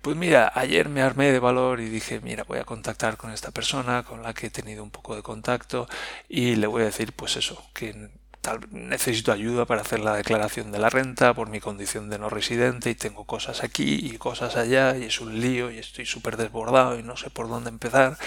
Pues 0.05 0.19
mira, 0.19 0.53
ayer 0.55 0.91
me 0.91 1.01
armé 1.01 1.33
de 1.33 1.39
valor 1.39 1.81
y 1.81 1.89
dije, 1.89 2.21
mira, 2.21 2.45
voy 2.45 2.59
a 2.59 2.65
contactar 2.65 3.17
con 3.17 3.31
esta 3.33 3.53
persona 3.53 4.03
con 4.03 4.23
la 4.23 4.35
que 4.35 4.49
he 4.49 4.51
tenido 4.51 4.83
un 4.83 4.91
poco 4.91 5.17
de 5.17 5.23
contacto 5.23 5.89
y 6.29 6.57
le 6.57 6.67
voy 6.67 6.83
a 6.83 6.85
decir, 6.85 7.15
pues 7.15 7.37
eso, 7.39 7.65
que 7.73 8.11
tal, 8.43 8.61
necesito 8.71 9.33
ayuda 9.33 9.65
para 9.65 9.81
hacer 9.81 10.01
la 10.01 10.15
declaración 10.15 10.73
de 10.73 10.79
la 10.79 10.91
renta 10.91 11.33
por 11.33 11.49
mi 11.49 11.59
condición 11.59 12.11
de 12.11 12.19
no 12.19 12.29
residente 12.29 12.91
y 12.91 12.95
tengo 12.95 13.25
cosas 13.25 13.65
aquí 13.65 13.99
y 14.03 14.19
cosas 14.19 14.57
allá 14.57 14.95
y 14.95 15.05
es 15.05 15.23
un 15.23 15.41
lío 15.41 15.71
y 15.71 15.79
estoy 15.79 16.05
súper 16.05 16.37
desbordado 16.37 16.99
y 16.99 17.03
no 17.03 17.17
sé 17.17 17.31
por 17.31 17.49
dónde 17.49 17.71
empezar. 17.71 18.19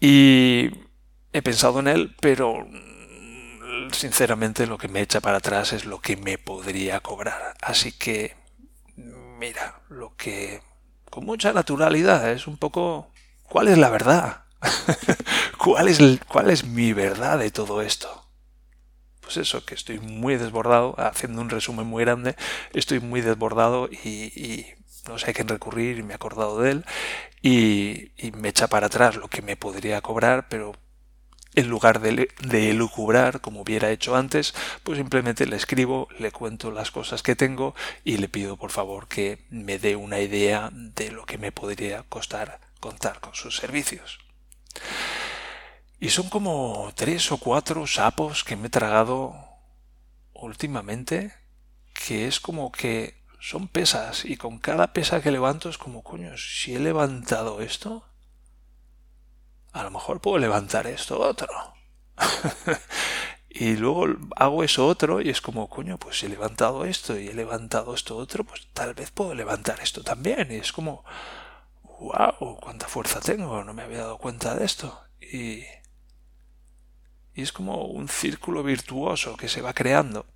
Y 0.00 0.68
he 1.32 1.42
pensado 1.42 1.78
en 1.78 1.86
él, 1.86 2.16
pero 2.20 2.66
sinceramente 3.92 4.66
lo 4.66 4.78
que 4.78 4.88
me 4.88 5.00
echa 5.00 5.20
para 5.20 5.36
atrás 5.36 5.74
es 5.74 5.84
lo 5.84 6.00
que 6.00 6.16
me 6.16 6.38
podría 6.38 6.98
cobrar. 6.98 7.54
Así 7.62 7.92
que, 7.92 8.34
mira, 9.38 9.80
lo 9.88 10.16
que 10.16 10.71
con 11.12 11.26
mucha 11.26 11.52
naturalidad. 11.52 12.30
Es 12.30 12.46
un 12.46 12.56
poco... 12.56 13.10
¿Cuál 13.42 13.68
es 13.68 13.76
la 13.76 13.90
verdad? 13.90 14.44
¿Cuál, 15.58 15.88
es 15.88 16.00
¿Cuál 16.26 16.48
es 16.48 16.64
mi 16.64 16.94
verdad 16.94 17.38
de 17.38 17.50
todo 17.50 17.82
esto? 17.82 18.30
Pues 19.20 19.36
eso, 19.36 19.62
que 19.66 19.74
estoy 19.74 20.00
muy 20.00 20.36
desbordado, 20.36 20.94
haciendo 20.98 21.42
un 21.42 21.50
resumen 21.50 21.86
muy 21.86 22.02
grande, 22.02 22.34
estoy 22.72 23.00
muy 23.00 23.20
desbordado 23.20 23.90
y, 23.90 24.64
no 25.06 25.18
sé 25.18 25.30
a 25.30 25.34
quién 25.34 25.48
recurrir 25.48 25.98
y 25.98 26.02
me 26.02 26.12
he 26.12 26.16
acordado 26.16 26.58
de 26.62 26.70
él 26.70 26.84
y, 27.42 28.12
y, 28.16 28.32
me 28.32 28.48
echa 28.48 28.68
para 28.68 28.86
atrás 28.86 29.16
lo 29.16 29.28
que 29.28 29.42
me 29.42 29.56
podría 29.56 30.00
cobrar, 30.00 30.48
pero 30.48 30.72
en 31.54 31.68
lugar 31.68 32.00
de, 32.00 32.28
de 32.40 32.70
elucubrar 32.70 33.40
como 33.40 33.60
hubiera 33.62 33.90
hecho 33.90 34.16
antes, 34.16 34.54
pues 34.82 34.98
simplemente 34.98 35.46
le 35.46 35.56
escribo, 35.56 36.08
le 36.18 36.32
cuento 36.32 36.70
las 36.70 36.90
cosas 36.90 37.22
que 37.22 37.36
tengo 37.36 37.74
y 38.04 38.16
le 38.16 38.28
pido 38.28 38.56
por 38.56 38.70
favor 38.70 39.08
que 39.08 39.44
me 39.50 39.78
dé 39.78 39.96
una 39.96 40.20
idea 40.20 40.70
de 40.72 41.10
lo 41.10 41.26
que 41.26 41.38
me 41.38 41.52
podría 41.52 42.02
costar 42.04 42.60
contar 42.80 43.20
con 43.20 43.34
sus 43.34 43.56
servicios. 43.56 44.18
Y 46.00 46.10
son 46.10 46.28
como 46.28 46.90
tres 46.96 47.30
o 47.30 47.36
cuatro 47.36 47.86
sapos 47.86 48.42
que 48.42 48.56
me 48.56 48.66
he 48.66 48.70
tragado 48.70 49.36
últimamente 50.34 51.32
que 51.94 52.26
es 52.26 52.40
como 52.40 52.72
que 52.72 53.22
son 53.40 53.68
pesas 53.68 54.24
y 54.24 54.36
con 54.36 54.58
cada 54.58 54.92
pesa 54.92 55.20
que 55.20 55.30
levanto 55.30 55.68
es 55.68 55.78
como, 55.78 56.02
coño, 56.02 56.36
si 56.36 56.74
he 56.74 56.78
levantado 56.78 57.60
esto, 57.60 58.04
a 59.72 59.82
lo 59.82 59.90
mejor 59.90 60.20
puedo 60.20 60.38
levantar 60.38 60.86
esto 60.86 61.20
otro. 61.20 61.48
y 63.48 63.76
luego 63.76 64.06
hago 64.36 64.64
eso 64.64 64.86
otro 64.86 65.20
y 65.20 65.30
es 65.30 65.40
como, 65.40 65.68
coño, 65.68 65.98
pues 65.98 66.22
he 66.22 66.28
levantado 66.28 66.84
esto 66.84 67.18
y 67.18 67.28
he 67.28 67.34
levantado 67.34 67.94
esto 67.94 68.16
otro, 68.16 68.44
pues 68.44 68.68
tal 68.72 68.94
vez 68.94 69.10
puedo 69.10 69.34
levantar 69.34 69.80
esto 69.80 70.02
también. 70.02 70.52
Y 70.52 70.56
es 70.56 70.72
como, 70.72 71.04
wow, 72.00 72.58
cuánta 72.60 72.88
fuerza 72.88 73.20
tengo, 73.20 73.64
no 73.64 73.74
me 73.74 73.82
había 73.82 73.98
dado 73.98 74.18
cuenta 74.18 74.54
de 74.54 74.64
esto. 74.64 75.02
Y, 75.20 75.64
y 77.34 77.42
es 77.42 77.52
como 77.52 77.86
un 77.86 78.08
círculo 78.08 78.62
virtuoso 78.62 79.36
que 79.36 79.48
se 79.48 79.62
va 79.62 79.72
creando. 79.72 80.26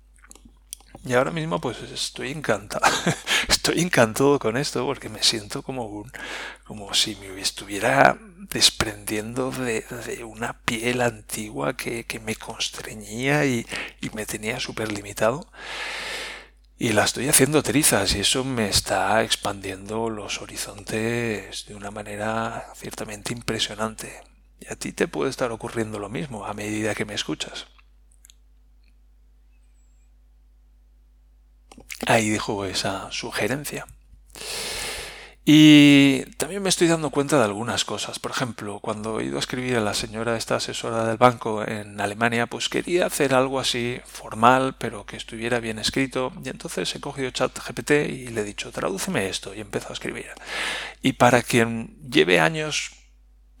Y 1.07 1.13
ahora 1.13 1.31
mismo 1.31 1.61
pues 1.61 1.77
estoy 1.83 2.31
encantado, 2.31 2.85
estoy 3.47 3.79
encantado 3.79 4.39
con 4.39 4.57
esto 4.57 4.85
porque 4.85 5.07
me 5.07 5.23
siento 5.23 5.61
como 5.63 6.05
como 6.65 6.93
si 6.93 7.15
me 7.15 7.39
estuviera 7.39 8.17
desprendiendo 8.49 9.51
de, 9.51 9.85
una 10.25 10.59
piel 10.63 11.01
antigua 11.01 11.77
que, 11.77 12.05
me 12.25 12.35
constreñía 12.35 13.45
y, 13.45 13.65
y 14.01 14.09
me 14.09 14.25
tenía 14.25 14.59
súper 14.59 14.91
limitado. 14.91 15.47
Y 16.77 16.91
la 16.91 17.05
estoy 17.05 17.29
haciendo 17.29 17.63
trizas 17.63 18.13
y 18.15 18.19
eso 18.19 18.43
me 18.43 18.67
está 18.69 19.23
expandiendo 19.23 20.09
los 20.09 20.41
horizontes 20.41 21.65
de 21.67 21.75
una 21.75 21.89
manera 21.89 22.67
ciertamente 22.75 23.33
impresionante. 23.33 24.21
Y 24.59 24.71
a 24.71 24.75
ti 24.75 24.91
te 24.91 25.07
puede 25.07 25.29
estar 25.29 25.51
ocurriendo 25.51 25.99
lo 25.99 26.09
mismo 26.09 26.45
a 26.45 26.53
medida 26.53 26.95
que 26.95 27.05
me 27.05 27.13
escuchas. 27.13 27.67
Ahí 32.05 32.29
dejo 32.29 32.65
esa 32.65 33.11
sugerencia. 33.11 33.85
Y 35.49 36.25
también 36.35 36.61
me 36.61 36.67
estoy 36.67 36.89
dando 36.89 37.09
cuenta 37.09 37.37
de 37.37 37.45
algunas 37.45 37.85
cosas. 37.85 38.19
Por 38.19 38.31
ejemplo, 38.31 38.81
cuando 38.81 39.21
he 39.21 39.23
ido 39.23 39.37
a 39.37 39.39
escribir 39.39 39.77
a 39.77 39.79
la 39.79 39.93
señora, 39.93 40.35
esta 40.35 40.57
asesora 40.57 41.05
del 41.05 41.15
banco 41.15 41.65
en 41.65 42.01
Alemania, 42.01 42.47
pues 42.47 42.67
quería 42.67 43.05
hacer 43.05 43.33
algo 43.33 43.57
así 43.61 44.01
formal, 44.03 44.75
pero 44.77 45.05
que 45.05 45.15
estuviera 45.15 45.61
bien 45.61 45.79
escrito. 45.79 46.33
Y 46.43 46.49
entonces 46.49 46.93
he 46.93 46.99
cogido 46.99 47.29
ChatGPT 47.29 47.91
y 48.09 48.27
le 48.27 48.41
he 48.41 48.43
dicho, 48.43 48.73
tradúceme 48.73 49.29
esto, 49.29 49.55
y 49.55 49.61
empezó 49.61 49.91
a 49.91 49.93
escribir. 49.93 50.31
Y 51.01 51.13
para 51.13 51.41
quien 51.41 51.97
lleve 52.01 52.41
años 52.41 52.91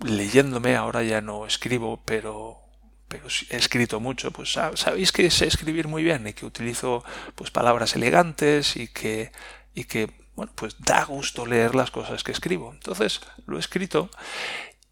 leyéndome, 0.03 0.75
ahora 0.75 1.03
ya 1.03 1.21
no 1.21 1.45
escribo, 1.45 2.03
pero 2.03 2.66
pero 3.07 3.27
he 3.49 3.55
escrito 3.55 3.99
mucho, 3.99 4.31
pues 4.31 4.51
sabéis 4.51 5.11
que 5.11 5.29
sé 5.31 5.47
escribir 5.47 5.87
muy 5.87 6.03
bien 6.03 6.27
y 6.27 6.33
que 6.33 6.45
utilizo 6.45 7.03
pues 7.35 7.51
palabras 7.51 7.95
elegantes 7.95 8.75
y 8.75 8.87
que 8.87 9.31
y 9.73 9.85
que 9.85 10.09
bueno, 10.35 10.51
pues 10.55 10.75
da 10.79 11.03
gusto 11.05 11.45
leer 11.45 11.73
las 11.73 11.89
cosas 11.91 12.23
que 12.23 12.31
escribo. 12.31 12.71
Entonces, 12.71 13.21
lo 13.45 13.57
he 13.57 13.59
escrito 13.59 14.09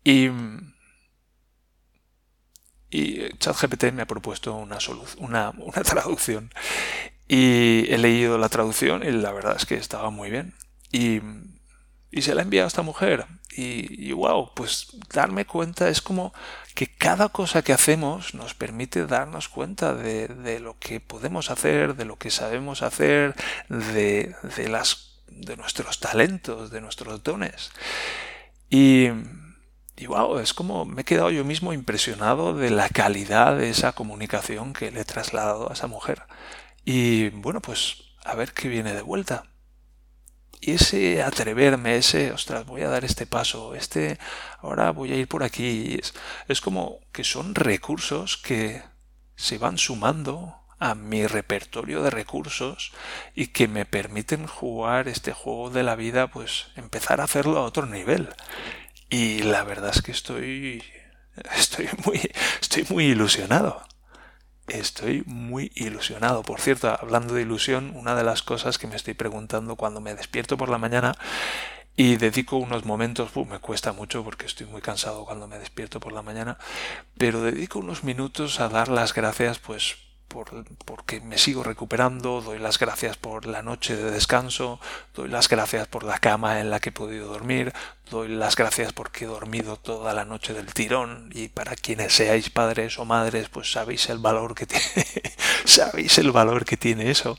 y 0.03 0.29
y 2.89 3.29
ChatGPT 3.39 3.91
me 3.91 4.03
ha 4.03 4.07
propuesto 4.07 4.55
una, 4.55 4.77
una, 5.17 5.49
una 5.57 5.83
traducción 5.83 6.51
y 7.27 7.91
he 7.91 7.97
leído 7.97 8.37
la 8.37 8.49
traducción 8.49 9.03
y 9.03 9.11
la 9.11 9.31
verdad 9.31 9.57
es 9.57 9.65
que 9.65 9.75
estaba 9.75 10.09
muy 10.09 10.29
bien. 10.29 10.53
Y 10.91 11.19
y 12.15 12.21
se 12.21 12.33
la 12.33 12.43
envía 12.43 12.63
a 12.63 12.67
esta 12.67 12.81
mujer. 12.81 13.25
Y, 13.57 14.11
wow, 14.13 14.51
pues 14.53 14.87
darme 15.13 15.45
cuenta 15.45 15.89
es 15.89 16.01
como 16.01 16.33
que 16.73 16.87
cada 16.87 17.29
cosa 17.29 17.61
que 17.61 17.73
hacemos 17.73 18.33
nos 18.33 18.53
permite 18.53 19.05
darnos 19.05 19.49
cuenta 19.49 19.93
de, 19.93 20.59
lo 20.61 20.77
que 20.79 21.01
podemos 21.01 21.51
hacer, 21.51 21.95
de 21.95 22.05
lo 22.05 22.17
que 22.17 22.31
sabemos 22.31 22.83
hacer, 22.83 23.35
de, 23.67 24.33
de, 24.55 24.69
las, 24.69 25.19
de 25.27 25.57
nuestros 25.57 25.99
talentos, 25.99 26.71
de 26.71 26.81
nuestros 26.81 27.21
dones. 27.21 27.71
Y, 28.69 29.07
y 29.97 30.05
wow, 30.07 30.39
es 30.39 30.53
como 30.53 30.85
me 30.85 31.01
he 31.01 31.05
quedado 31.05 31.31
yo 31.31 31.43
mismo 31.43 31.73
impresionado 31.73 32.53
de 32.53 32.69
la 32.69 32.87
calidad 32.87 33.57
de 33.57 33.69
esa 33.69 33.91
comunicación 33.91 34.71
que 34.71 34.91
le 34.91 35.01
he 35.01 35.05
trasladado 35.05 35.69
a 35.69 35.73
esa 35.73 35.87
mujer. 35.87 36.23
Y 36.85 37.29
bueno, 37.29 37.61
pues 37.61 38.03
a 38.23 38.35
ver 38.35 38.53
qué 38.53 38.69
viene 38.69 38.93
de 38.93 39.01
vuelta. 39.01 39.45
Y 40.65 40.71
ese 40.71 41.21
atreverme, 41.21 41.95
ese, 41.95 42.31
ostras, 42.31 42.65
voy 42.65 42.81
a 42.81 42.89
dar 42.89 43.05
este 43.05 43.27
paso, 43.27 43.75
este, 43.75 44.17
ahora 44.61 44.89
voy 44.89 45.11
a 45.11 45.15
ir 45.15 45.27
por 45.27 45.43
aquí, 45.43 45.99
es, 46.01 46.15
es 46.47 46.59
como 46.59 47.01
que 47.11 47.23
son 47.23 47.53
recursos 47.53 48.37
que 48.37 48.81
se 49.35 49.59
van 49.59 49.77
sumando 49.77 50.55
a 50.79 50.95
mi 50.95 51.27
repertorio 51.27 52.01
de 52.01 52.09
recursos 52.09 52.93
y 53.35 53.47
que 53.47 53.67
me 53.67 53.85
permiten 53.85 54.47
jugar 54.47 55.07
este 55.07 55.33
juego 55.33 55.69
de 55.69 55.83
la 55.83 55.95
vida, 55.95 56.31
pues 56.31 56.69
empezar 56.75 57.21
a 57.21 57.25
hacerlo 57.25 57.59
a 57.59 57.65
otro 57.65 57.85
nivel. 57.85 58.29
Y 59.11 59.43
la 59.43 59.63
verdad 59.63 59.91
es 59.93 60.01
que 60.01 60.13
estoy 60.13 60.83
estoy 61.55 61.89
muy 62.05 62.19
estoy 62.59 62.87
muy 62.89 63.05
ilusionado. 63.05 63.85
Estoy 64.67 65.23
muy 65.27 65.71
ilusionado. 65.75 66.41
Por 66.41 66.59
cierto, 66.59 66.89
hablando 66.89 67.35
de 67.35 67.43
ilusión, 67.43 67.91
una 67.95 68.15
de 68.15 68.23
las 68.23 68.41
cosas 68.41 68.77
que 68.77 68.87
me 68.87 68.95
estoy 68.95 69.13
preguntando 69.13 69.75
cuando 69.75 70.01
me 70.01 70.15
despierto 70.15 70.57
por 70.57 70.69
la 70.69 70.79
mañana 70.79 71.15
y 71.95 72.17
dedico 72.17 72.57
unos 72.57 72.83
momentos, 72.83 73.29
me 73.35 73.59
cuesta 73.59 73.93
mucho 73.93 74.23
porque 74.23 74.45
estoy 74.45 74.67
muy 74.67 74.81
cansado 74.81 75.25
cuando 75.25 75.47
me 75.47 75.59
despierto 75.59 75.99
por 75.99 76.11
la 76.13 76.21
mañana, 76.21 76.57
pero 77.17 77.41
dedico 77.41 77.79
unos 77.79 78.03
minutos 78.03 78.59
a 78.59 78.67
dar 78.67 78.89
las 78.89 79.13
gracias 79.13 79.59
pues 79.59 79.97
por, 80.27 80.65
porque 80.85 81.21
me 81.21 81.37
sigo 81.37 81.63
recuperando, 81.63 82.41
doy 82.41 82.59
las 82.59 82.79
gracias 82.79 83.17
por 83.17 83.45
la 83.45 83.61
noche 83.61 83.95
de 83.95 84.11
descanso, 84.11 84.79
doy 85.13 85.29
las 85.29 85.47
gracias 85.47 85.87
por 85.87 86.03
la 86.03 86.19
cama 86.19 86.59
en 86.59 86.69
la 86.69 86.79
que 86.79 86.89
he 86.89 86.91
podido 86.91 87.27
dormir, 87.27 87.73
doy 88.09 88.27
las 88.27 88.55
gracias 88.55 88.93
porque 88.93 89.25
he 89.25 89.27
dormido 89.27 89.77
toda 89.77 90.13
la 90.13 90.25
noche 90.25 90.53
del 90.53 90.73
tirón 90.73 91.29
y 91.33 91.47
para 91.47 91.75
quienes 91.75 92.13
seáis 92.13 92.49
padres 92.49 92.99
o 92.99 93.05
madres 93.05 93.49
pues 93.49 93.71
sabéis 93.71 94.09
el 94.09 94.19
valor 94.19 94.55
que 94.55 94.65
tiene 94.65 94.83
sabéis 95.65 96.17
el 96.17 96.31
valor 96.31 96.65
que 96.65 96.77
tiene 96.77 97.09
eso. 97.09 97.37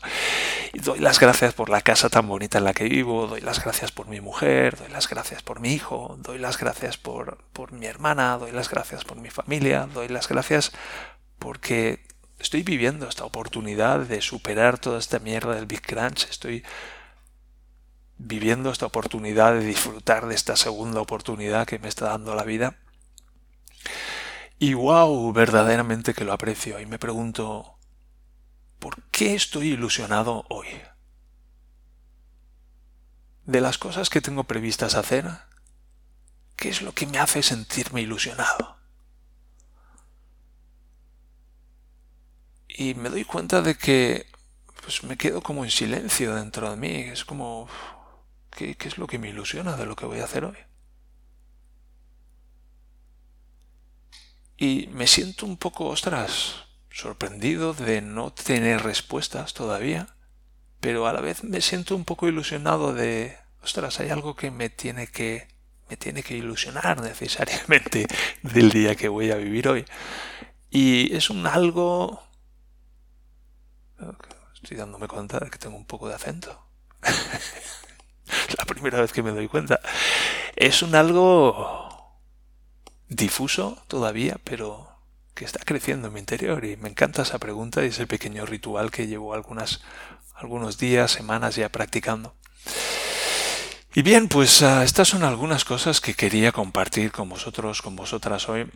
Doy 0.75 0.99
las 0.99 1.20
gracias 1.20 1.55
por 1.55 1.70
la 1.70 1.81
casa 1.81 2.09
tan 2.09 2.27
bonita 2.29 2.59
en 2.59 2.64
la 2.64 2.75
que 2.75 2.85
vivo 2.85 3.27
doy 3.27 3.40
las 3.40 3.62
gracias 3.62 3.92
por 3.92 4.09
mi 4.09 4.20
mujer 4.20 4.77
doy 4.77 4.88
las 4.88 5.09
gracias 5.09 5.42
por 5.42 5.61
mi 5.61 5.72
hijo 5.72 6.16
doy 6.20 6.38
las 6.38 6.59
gracias 6.59 6.96
por, 6.96 7.38
por 7.53 7.72
mi 7.72 7.87
hermana 7.87 8.37
doy 8.38 8.53
las 8.53 8.68
gracias 8.68 9.05
por 9.05 9.16
mi 9.16 9.31
familia 9.31 9.88
doy 9.92 10.09
las 10.09 10.29
gracias 10.29 10.72
porque 11.38 12.05
estoy 12.38 12.62
viviendo 12.62 13.09
esta 13.09 13.25
oportunidad 13.25 14.01
de 14.01 14.20
superar 14.20 14.79
toda 14.79 14.99
esta 14.99 15.18
mierda 15.18 15.55
del 15.55 15.66
Big 15.66 15.83
Crunch, 15.83 16.29
estoy 16.29 16.64
viviendo 18.18 18.70
esta 18.70 18.87
oportunidad 18.87 19.55
de 19.55 19.64
disfrutar 19.64 20.27
de 20.27 20.35
esta 20.35 20.57
segunda 20.57 21.01
oportunidad 21.01 21.66
que 21.66 21.79
me 21.79 21.88
está 21.88 22.07
dando 22.07 22.35
la 22.35 22.44
vida. 22.44 22.77
Y 24.59 24.75
wow, 24.75 25.33
verdaderamente 25.33 26.14
que 26.14 26.25
lo 26.25 26.33
aprecio. 26.33 26.81
Y 26.81 26.87
me 26.87 26.99
pregunto, 26.99 27.79
¿por 28.79 29.03
qué 29.11 29.35
estoy 29.35 29.72
ilusionado 29.72 30.46
hoy? 30.49 30.68
De 33.44 33.61
las 33.61 33.79
cosas 33.79 34.09
que 34.09 34.22
tengo 34.22 34.44
previstas 34.44 34.94
hacer, 34.94 35.27
¿qué 36.57 36.70
es 36.70 36.81
lo 36.81 36.92
que 36.92 37.07
me 37.07 37.18
hace 37.18 37.42
sentirme 37.42 38.01
ilusionado? 38.01 38.76
Y 42.77 42.95
me 42.95 43.09
doy 43.09 43.25
cuenta 43.25 43.62
de 43.62 43.77
que 43.77 44.27
pues 44.83 45.03
me 45.03 45.17
quedo 45.17 45.41
como 45.41 45.65
en 45.65 45.71
silencio 45.71 46.35
dentro 46.35 46.71
de 46.71 46.77
mí. 46.77 46.95
Es 47.11 47.25
como, 47.25 47.69
¿qué, 48.51 48.77
es 48.79 48.99
lo 48.99 49.07
que 49.07 49.19
me 49.19 49.31
ilusiona 49.31 49.77
de 49.77 49.87
lo 49.87 49.97
que 49.97 50.07
voy 50.07 50.21
a 50.21 50.25
hacer 50.25 50.45
hoy? 50.45 50.57
Y 54.59 54.89
me 54.93 55.07
siento 55.07 55.45
un 55.47 55.57
poco, 55.57 55.87
ostras, 55.87 56.67
sorprendido 56.91 57.75
de 57.75 58.01
no 58.01 58.33
tener 58.33 58.83
respuestas 58.83 59.55
todavía, 59.55 60.15
pero 60.81 61.07
a 61.07 61.12
la 61.12 61.21
vez 61.21 61.45
me 61.45 61.61
siento 61.61 61.97
un 61.97 62.05
poco 62.05 62.29
ilusionado 62.29 62.95
de, 62.95 63.37
ostras, 63.62 64.01
hay 64.01 64.11
algo 64.11 64.37
que 64.37 64.51
me 64.51 64.71
tiene 64.71 65.09
que 65.09 65.49
me 65.89 65.97
tiene 65.97 66.25
que 66.25 66.37
ilusionar 66.37 67.01
necesariamente 67.01 68.07
del 68.43 68.71
día 68.71 68.97
que 68.97 69.09
voy 69.09 69.31
a 69.31 69.37
vivir 69.37 69.69
hoy. 69.69 69.85
Y 70.69 71.15
es 71.15 71.31
un 71.31 71.47
algo 71.47 72.26
Estoy 74.55 74.77
dándome 74.77 75.09
cuenta 75.09 75.39
de 75.39 75.51
que 75.51 75.59
tengo 75.59 75.77
un 75.77 75.87
poco 75.87 76.09
de 76.09 76.15
acento. 76.15 76.67
la 78.59 78.65
primera 78.65 79.01
vez 79.01 79.13
que 79.13 79.23
me 79.23 79.31
doy 79.31 79.49
cuenta. 79.49 79.81
Es 80.57 80.83
un 80.83 80.95
algo 80.95 82.19
difuso 83.09 83.83
todavía, 83.89 84.39
pero 84.45 84.89
que 85.35 85.45
está 85.45 85.61
creciendo 85.65 86.09
en 86.09 86.15
mi 86.15 86.21
interior 86.21 86.65
y 86.65 86.77
me 86.77 86.89
encanta 86.89 87.23
esa 87.23 87.39
pregunta 87.39 87.85
y 87.85 87.89
ese 87.89 88.07
pequeño 88.07 88.47
ritual 88.47 88.91
que 88.91 89.07
llevo 89.07 89.35
algunas, 89.35 89.83
algunos 90.35 90.79
días, 90.79 91.11
semanas 91.11 91.57
ya 91.57 91.69
practicando. 91.69 92.35
Y 93.95 94.03
bien, 94.03 94.29
pues 94.29 94.63
ah, 94.63 94.83
estas 94.85 95.09
son 95.09 95.25
algunas 95.25 95.65
cosas 95.65 96.01
que 96.01 96.15
quería 96.15 96.53
compartir 96.53 97.13
con 97.13 97.29
vosotros, 97.29 97.83
con 97.83 97.97
vosotras 97.97 98.49
hoy 98.49 98.71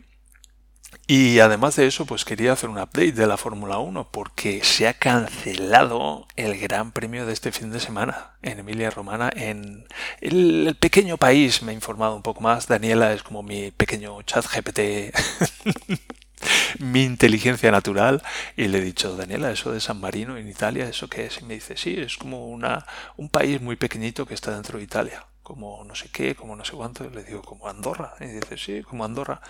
Y 1.07 1.39
además 1.39 1.75
de 1.75 1.87
eso, 1.87 2.05
pues 2.05 2.23
quería 2.23 2.53
hacer 2.53 2.69
un 2.69 2.77
update 2.77 3.11
de 3.11 3.27
la 3.27 3.37
Fórmula 3.37 3.79
1 3.79 4.07
porque 4.11 4.63
se 4.63 4.87
ha 4.87 4.93
cancelado 4.93 6.25
el 6.37 6.57
Gran 6.57 6.91
Premio 6.91 7.25
de 7.25 7.33
este 7.33 7.51
fin 7.51 7.71
de 7.71 7.79
semana 7.79 8.31
en 8.41 8.59
Emilia 8.59 8.89
Romana, 8.89 9.29
en 9.35 9.85
el, 10.21 10.77
pequeño 10.79 11.17
país. 11.17 11.63
Me 11.63 11.73
he 11.73 11.75
informado 11.75 12.15
un 12.15 12.21
poco 12.21 12.41
más. 12.41 12.67
Daniela 12.67 13.13
es 13.13 13.23
como 13.23 13.43
mi 13.43 13.71
pequeño 13.71 14.21
chat 14.23 14.45
GPT, 14.45 15.13
mi 16.79 17.03
inteligencia 17.03 17.71
natural. 17.71 18.21
Y 18.55 18.67
le 18.67 18.79
he 18.79 18.81
dicho, 18.81 19.15
Daniela, 19.15 19.51
eso 19.51 19.71
de 19.71 19.79
San 19.79 19.99
Marino 19.99 20.37
en 20.37 20.47
Italia, 20.47 20.87
¿eso 20.87 21.07
qué 21.07 21.25
es? 21.25 21.41
Y 21.41 21.45
me 21.45 21.55
dice, 21.55 21.77
sí, 21.77 21.95
es 21.97 22.17
como 22.17 22.47
una, 22.47 22.85
un 23.17 23.29
país 23.29 23.61
muy 23.61 23.75
pequeñito 23.75 24.25
que 24.25 24.33
está 24.33 24.53
dentro 24.53 24.77
de 24.77 24.83
Italia 24.85 25.25
como 25.51 25.83
no 25.83 25.95
sé 25.95 26.09
qué, 26.09 26.33
como 26.33 26.55
no 26.55 26.63
sé 26.63 26.73
cuánto, 26.73 27.09
le 27.09 27.23
digo, 27.23 27.41
como 27.41 27.67
Andorra, 27.67 28.13
y 28.21 28.25
dice, 28.25 28.57
sí, 28.57 28.83
como 28.83 29.03
Andorra. 29.03 29.41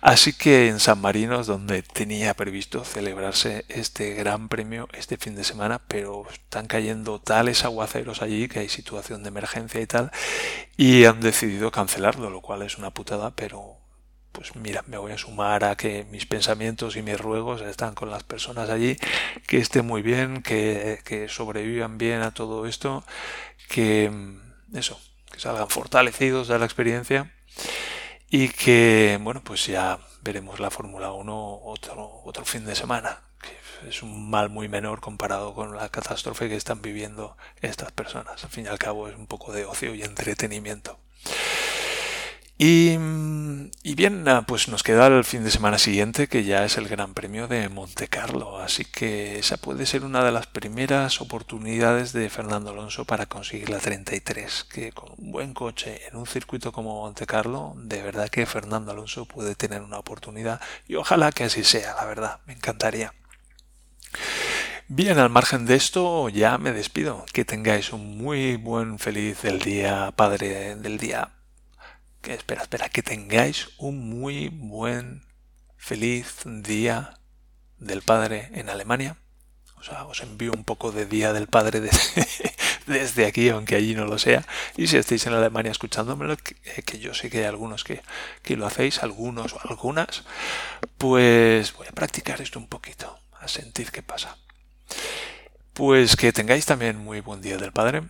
Así 0.00 0.32
que 0.32 0.68
en 0.68 0.80
San 0.80 1.00
Marino 1.00 1.40
es 1.40 1.46
donde 1.46 1.82
tenía 1.82 2.34
previsto 2.34 2.84
celebrarse 2.84 3.64
este 3.68 4.14
gran 4.14 4.48
premio 4.48 4.88
este 4.92 5.16
fin 5.16 5.36
de 5.36 5.44
semana, 5.44 5.80
pero 5.86 6.26
están 6.30 6.66
cayendo 6.66 7.20
tales 7.20 7.64
aguaceros 7.64 8.20
allí 8.22 8.48
que 8.48 8.60
hay 8.60 8.68
situación 8.68 9.22
de 9.22 9.28
emergencia 9.28 9.80
y 9.80 9.86
tal, 9.86 10.10
y 10.76 11.04
han 11.04 11.20
decidido 11.20 11.70
cancelarlo, 11.70 12.30
lo 12.30 12.40
cual 12.40 12.62
es 12.62 12.78
una 12.78 12.90
putada, 12.90 13.30
pero 13.30 13.77
pues 14.38 14.54
mira, 14.54 14.84
me 14.86 14.98
voy 14.98 15.10
a 15.10 15.18
sumar 15.18 15.64
a 15.64 15.76
que 15.76 16.04
mis 16.12 16.24
pensamientos 16.24 16.94
y 16.94 17.02
mis 17.02 17.20
ruegos 17.20 17.60
están 17.60 17.96
con 17.96 18.08
las 18.08 18.22
personas 18.22 18.70
allí, 18.70 18.96
que 19.48 19.58
estén 19.58 19.84
muy 19.84 20.00
bien, 20.00 20.44
que, 20.44 21.00
que 21.04 21.28
sobrevivan 21.28 21.98
bien 21.98 22.22
a 22.22 22.30
todo 22.30 22.64
esto, 22.66 23.02
que 23.68 24.12
eso, 24.74 25.00
que 25.32 25.40
salgan 25.40 25.68
fortalecidos 25.68 26.46
de 26.46 26.56
la 26.56 26.66
experiencia 26.66 27.34
y 28.30 28.50
que, 28.50 29.18
bueno, 29.20 29.42
pues 29.42 29.66
ya 29.66 29.98
veremos 30.22 30.60
la 30.60 30.70
Fórmula 30.70 31.10
1 31.10 31.60
otro, 31.64 32.20
otro 32.24 32.44
fin 32.44 32.64
de 32.64 32.76
semana, 32.76 33.22
que 33.42 33.88
es 33.88 34.04
un 34.04 34.30
mal 34.30 34.50
muy 34.50 34.68
menor 34.68 35.00
comparado 35.00 35.52
con 35.52 35.74
la 35.74 35.88
catástrofe 35.88 36.48
que 36.48 36.54
están 36.54 36.80
viviendo 36.80 37.36
estas 37.60 37.90
personas. 37.90 38.44
Al 38.44 38.50
fin 38.50 38.66
y 38.66 38.68
al 38.68 38.78
cabo 38.78 39.08
es 39.08 39.16
un 39.16 39.26
poco 39.26 39.52
de 39.52 39.64
ocio 39.64 39.96
y 39.96 40.02
entretenimiento. 40.04 40.96
Y, 42.60 42.96
bien, 43.94 44.24
pues 44.48 44.66
nos 44.66 44.82
queda 44.82 45.06
el 45.06 45.22
fin 45.22 45.44
de 45.44 45.50
semana 45.52 45.78
siguiente, 45.78 46.26
que 46.26 46.42
ya 46.42 46.64
es 46.64 46.76
el 46.76 46.88
Gran 46.88 47.14
Premio 47.14 47.46
de 47.46 47.68
Monte 47.68 48.08
Carlo. 48.08 48.58
Así 48.58 48.84
que 48.84 49.38
esa 49.38 49.58
puede 49.58 49.86
ser 49.86 50.04
una 50.04 50.24
de 50.24 50.32
las 50.32 50.48
primeras 50.48 51.20
oportunidades 51.20 52.12
de 52.12 52.28
Fernando 52.28 52.70
Alonso 52.70 53.04
para 53.04 53.26
conseguir 53.26 53.70
la 53.70 53.78
33. 53.78 54.64
Que 54.64 54.90
con 54.90 55.10
un 55.18 55.30
buen 55.30 55.54
coche 55.54 56.00
en 56.08 56.16
un 56.16 56.26
circuito 56.26 56.72
como 56.72 57.00
Monte 57.02 57.26
Carlo, 57.26 57.74
de 57.76 58.02
verdad 58.02 58.28
que 58.28 58.44
Fernando 58.44 58.90
Alonso 58.90 59.24
puede 59.24 59.54
tener 59.54 59.82
una 59.82 59.98
oportunidad. 59.98 60.60
Y 60.88 60.96
ojalá 60.96 61.30
que 61.30 61.44
así 61.44 61.62
sea, 61.62 61.94
la 61.94 62.06
verdad, 62.06 62.40
me 62.46 62.54
encantaría. 62.54 63.14
Bien, 64.88 65.16
al 65.18 65.30
margen 65.30 65.64
de 65.64 65.76
esto, 65.76 66.28
ya 66.28 66.58
me 66.58 66.72
despido. 66.72 67.24
Que 67.32 67.44
tengáis 67.44 67.92
un 67.92 68.18
muy 68.18 68.56
buen 68.56 68.98
feliz 68.98 69.42
del 69.42 69.60
día 69.60 70.12
padre 70.16 70.74
del 70.74 70.98
día 70.98 71.37
espera, 72.22 72.62
espera, 72.62 72.88
que 72.88 73.02
tengáis 73.02 73.70
un 73.78 74.08
muy 74.08 74.48
buen, 74.48 75.22
feliz 75.76 76.42
día 76.44 77.18
del 77.78 78.02
Padre 78.02 78.50
en 78.54 78.68
Alemania. 78.68 79.16
O 79.76 79.82
sea, 79.82 80.04
os 80.06 80.20
envío 80.22 80.52
un 80.52 80.64
poco 80.64 80.90
de 80.90 81.06
Día 81.06 81.32
del 81.32 81.46
Padre 81.46 81.80
desde, 82.86 83.26
aquí, 83.26 83.48
aunque 83.48 83.76
allí 83.76 83.94
no 83.94 84.06
lo 84.06 84.18
sea. 84.18 84.44
Y 84.76 84.88
si 84.88 84.96
estáis 84.96 85.24
en 85.26 85.34
Alemania 85.34 85.70
escuchándomelo, 85.70 86.36
que, 86.36 86.56
eh, 86.64 86.82
que 86.82 86.98
yo 86.98 87.14
sé 87.14 87.30
que 87.30 87.38
hay 87.38 87.44
algunos 87.44 87.84
que, 87.84 88.02
que, 88.42 88.56
lo 88.56 88.66
hacéis, 88.66 89.02
algunos 89.04 89.52
o 89.52 89.60
algunas, 89.68 90.24
pues 90.98 91.72
voy 91.74 91.86
a 91.86 91.92
practicar 91.92 92.40
esto 92.40 92.58
un 92.58 92.66
poquito, 92.66 93.20
a 93.38 93.46
sentir 93.46 93.92
qué 93.92 94.02
pasa. 94.02 94.36
Pues 95.74 96.16
que 96.16 96.32
tengáis 96.32 96.66
también 96.66 96.96
muy 96.98 97.20
buen 97.20 97.40
Día 97.40 97.56
del 97.56 97.72
Padre 97.72 98.02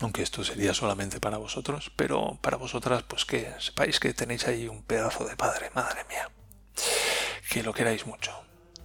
aunque 0.00 0.22
esto 0.22 0.42
sería 0.44 0.74
solamente 0.74 1.20
para 1.20 1.38
vosotros, 1.38 1.92
pero 1.96 2.38
para 2.40 2.56
vosotras, 2.56 3.04
pues 3.04 3.24
que 3.24 3.52
sepáis 3.58 4.00
que 4.00 4.12
tenéis 4.12 4.46
ahí 4.46 4.68
un 4.68 4.82
pedazo 4.82 5.24
de 5.24 5.36
padre, 5.36 5.70
madre 5.74 6.04
mía, 6.08 6.30
que 7.50 7.62
lo 7.62 7.72
queráis 7.72 8.06
mucho. 8.06 8.32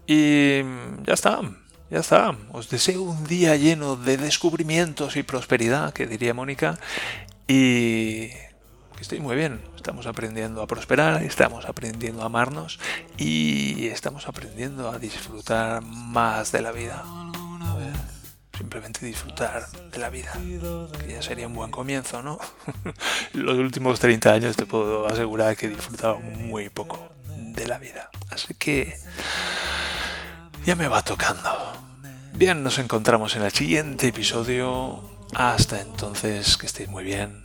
Y 0.05 0.61
ya 1.03 1.13
está, 1.13 1.41
ya 1.89 1.99
está. 1.99 2.35
Os 2.51 2.69
deseo 2.69 3.01
un 3.01 3.25
día 3.25 3.55
lleno 3.55 3.95
de 3.95 4.17
descubrimientos 4.17 5.15
y 5.15 5.23
prosperidad, 5.23 5.93
que 5.93 6.07
diría 6.07 6.33
Mónica, 6.33 6.79
y 7.47 8.29
estéis 8.99 9.21
muy 9.21 9.35
bien. 9.35 9.61
Estamos 9.75 10.05
aprendiendo 10.05 10.61
a 10.61 10.67
prosperar, 10.67 11.23
estamos 11.23 11.65
aprendiendo 11.65 12.21
a 12.21 12.25
amarnos 12.25 12.79
y 13.17 13.87
estamos 13.87 14.27
aprendiendo 14.27 14.91
a 14.91 14.99
disfrutar 14.99 15.81
más 15.81 16.51
de 16.51 16.61
la 16.61 16.71
vida 16.71 17.03
simplemente 18.59 19.05
disfrutar 19.05 19.71
de 19.71 19.97
la 19.97 20.09
vida, 20.09 20.33
que 20.99 21.13
ya 21.13 21.21
sería 21.21 21.47
un 21.47 21.53
buen 21.53 21.71
comienzo, 21.71 22.21
¿no? 22.21 22.37
Los 23.33 23.57
últimos 23.57 24.01
30 24.01 24.33
años 24.33 24.57
te 24.57 24.65
puedo 24.65 25.07
asegurar 25.07 25.55
que 25.55 25.67
he 25.67 25.69
disfrutado 25.69 26.19
muy 26.19 26.69
poco 26.69 27.09
de 27.37 27.65
la 27.65 27.77
vida, 27.77 28.09
así 28.29 28.53
que 28.53 28.99
ya 30.65 30.75
me 30.75 30.89
va 30.89 31.01
tocando. 31.01 31.49
Bien, 32.33 32.61
nos 32.61 32.79
encontramos 32.79 33.35
en 33.37 33.43
el 33.43 33.51
siguiente 33.51 34.07
episodio. 34.07 35.01
Hasta 35.33 35.79
entonces, 35.79 36.57
que 36.57 36.65
estéis 36.65 36.89
muy 36.89 37.03
bien. 37.03 37.41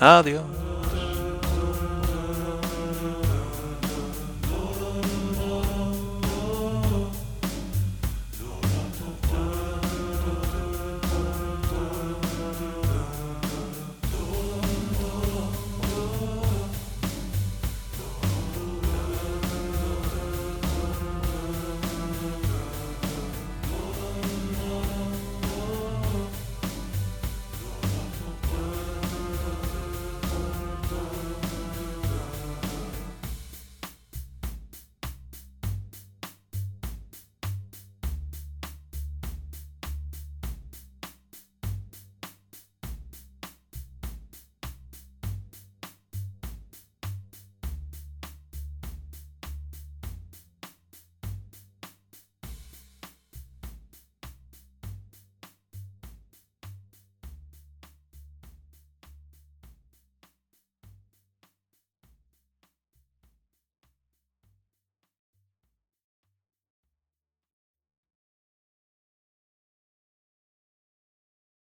Adiós. 0.00 0.67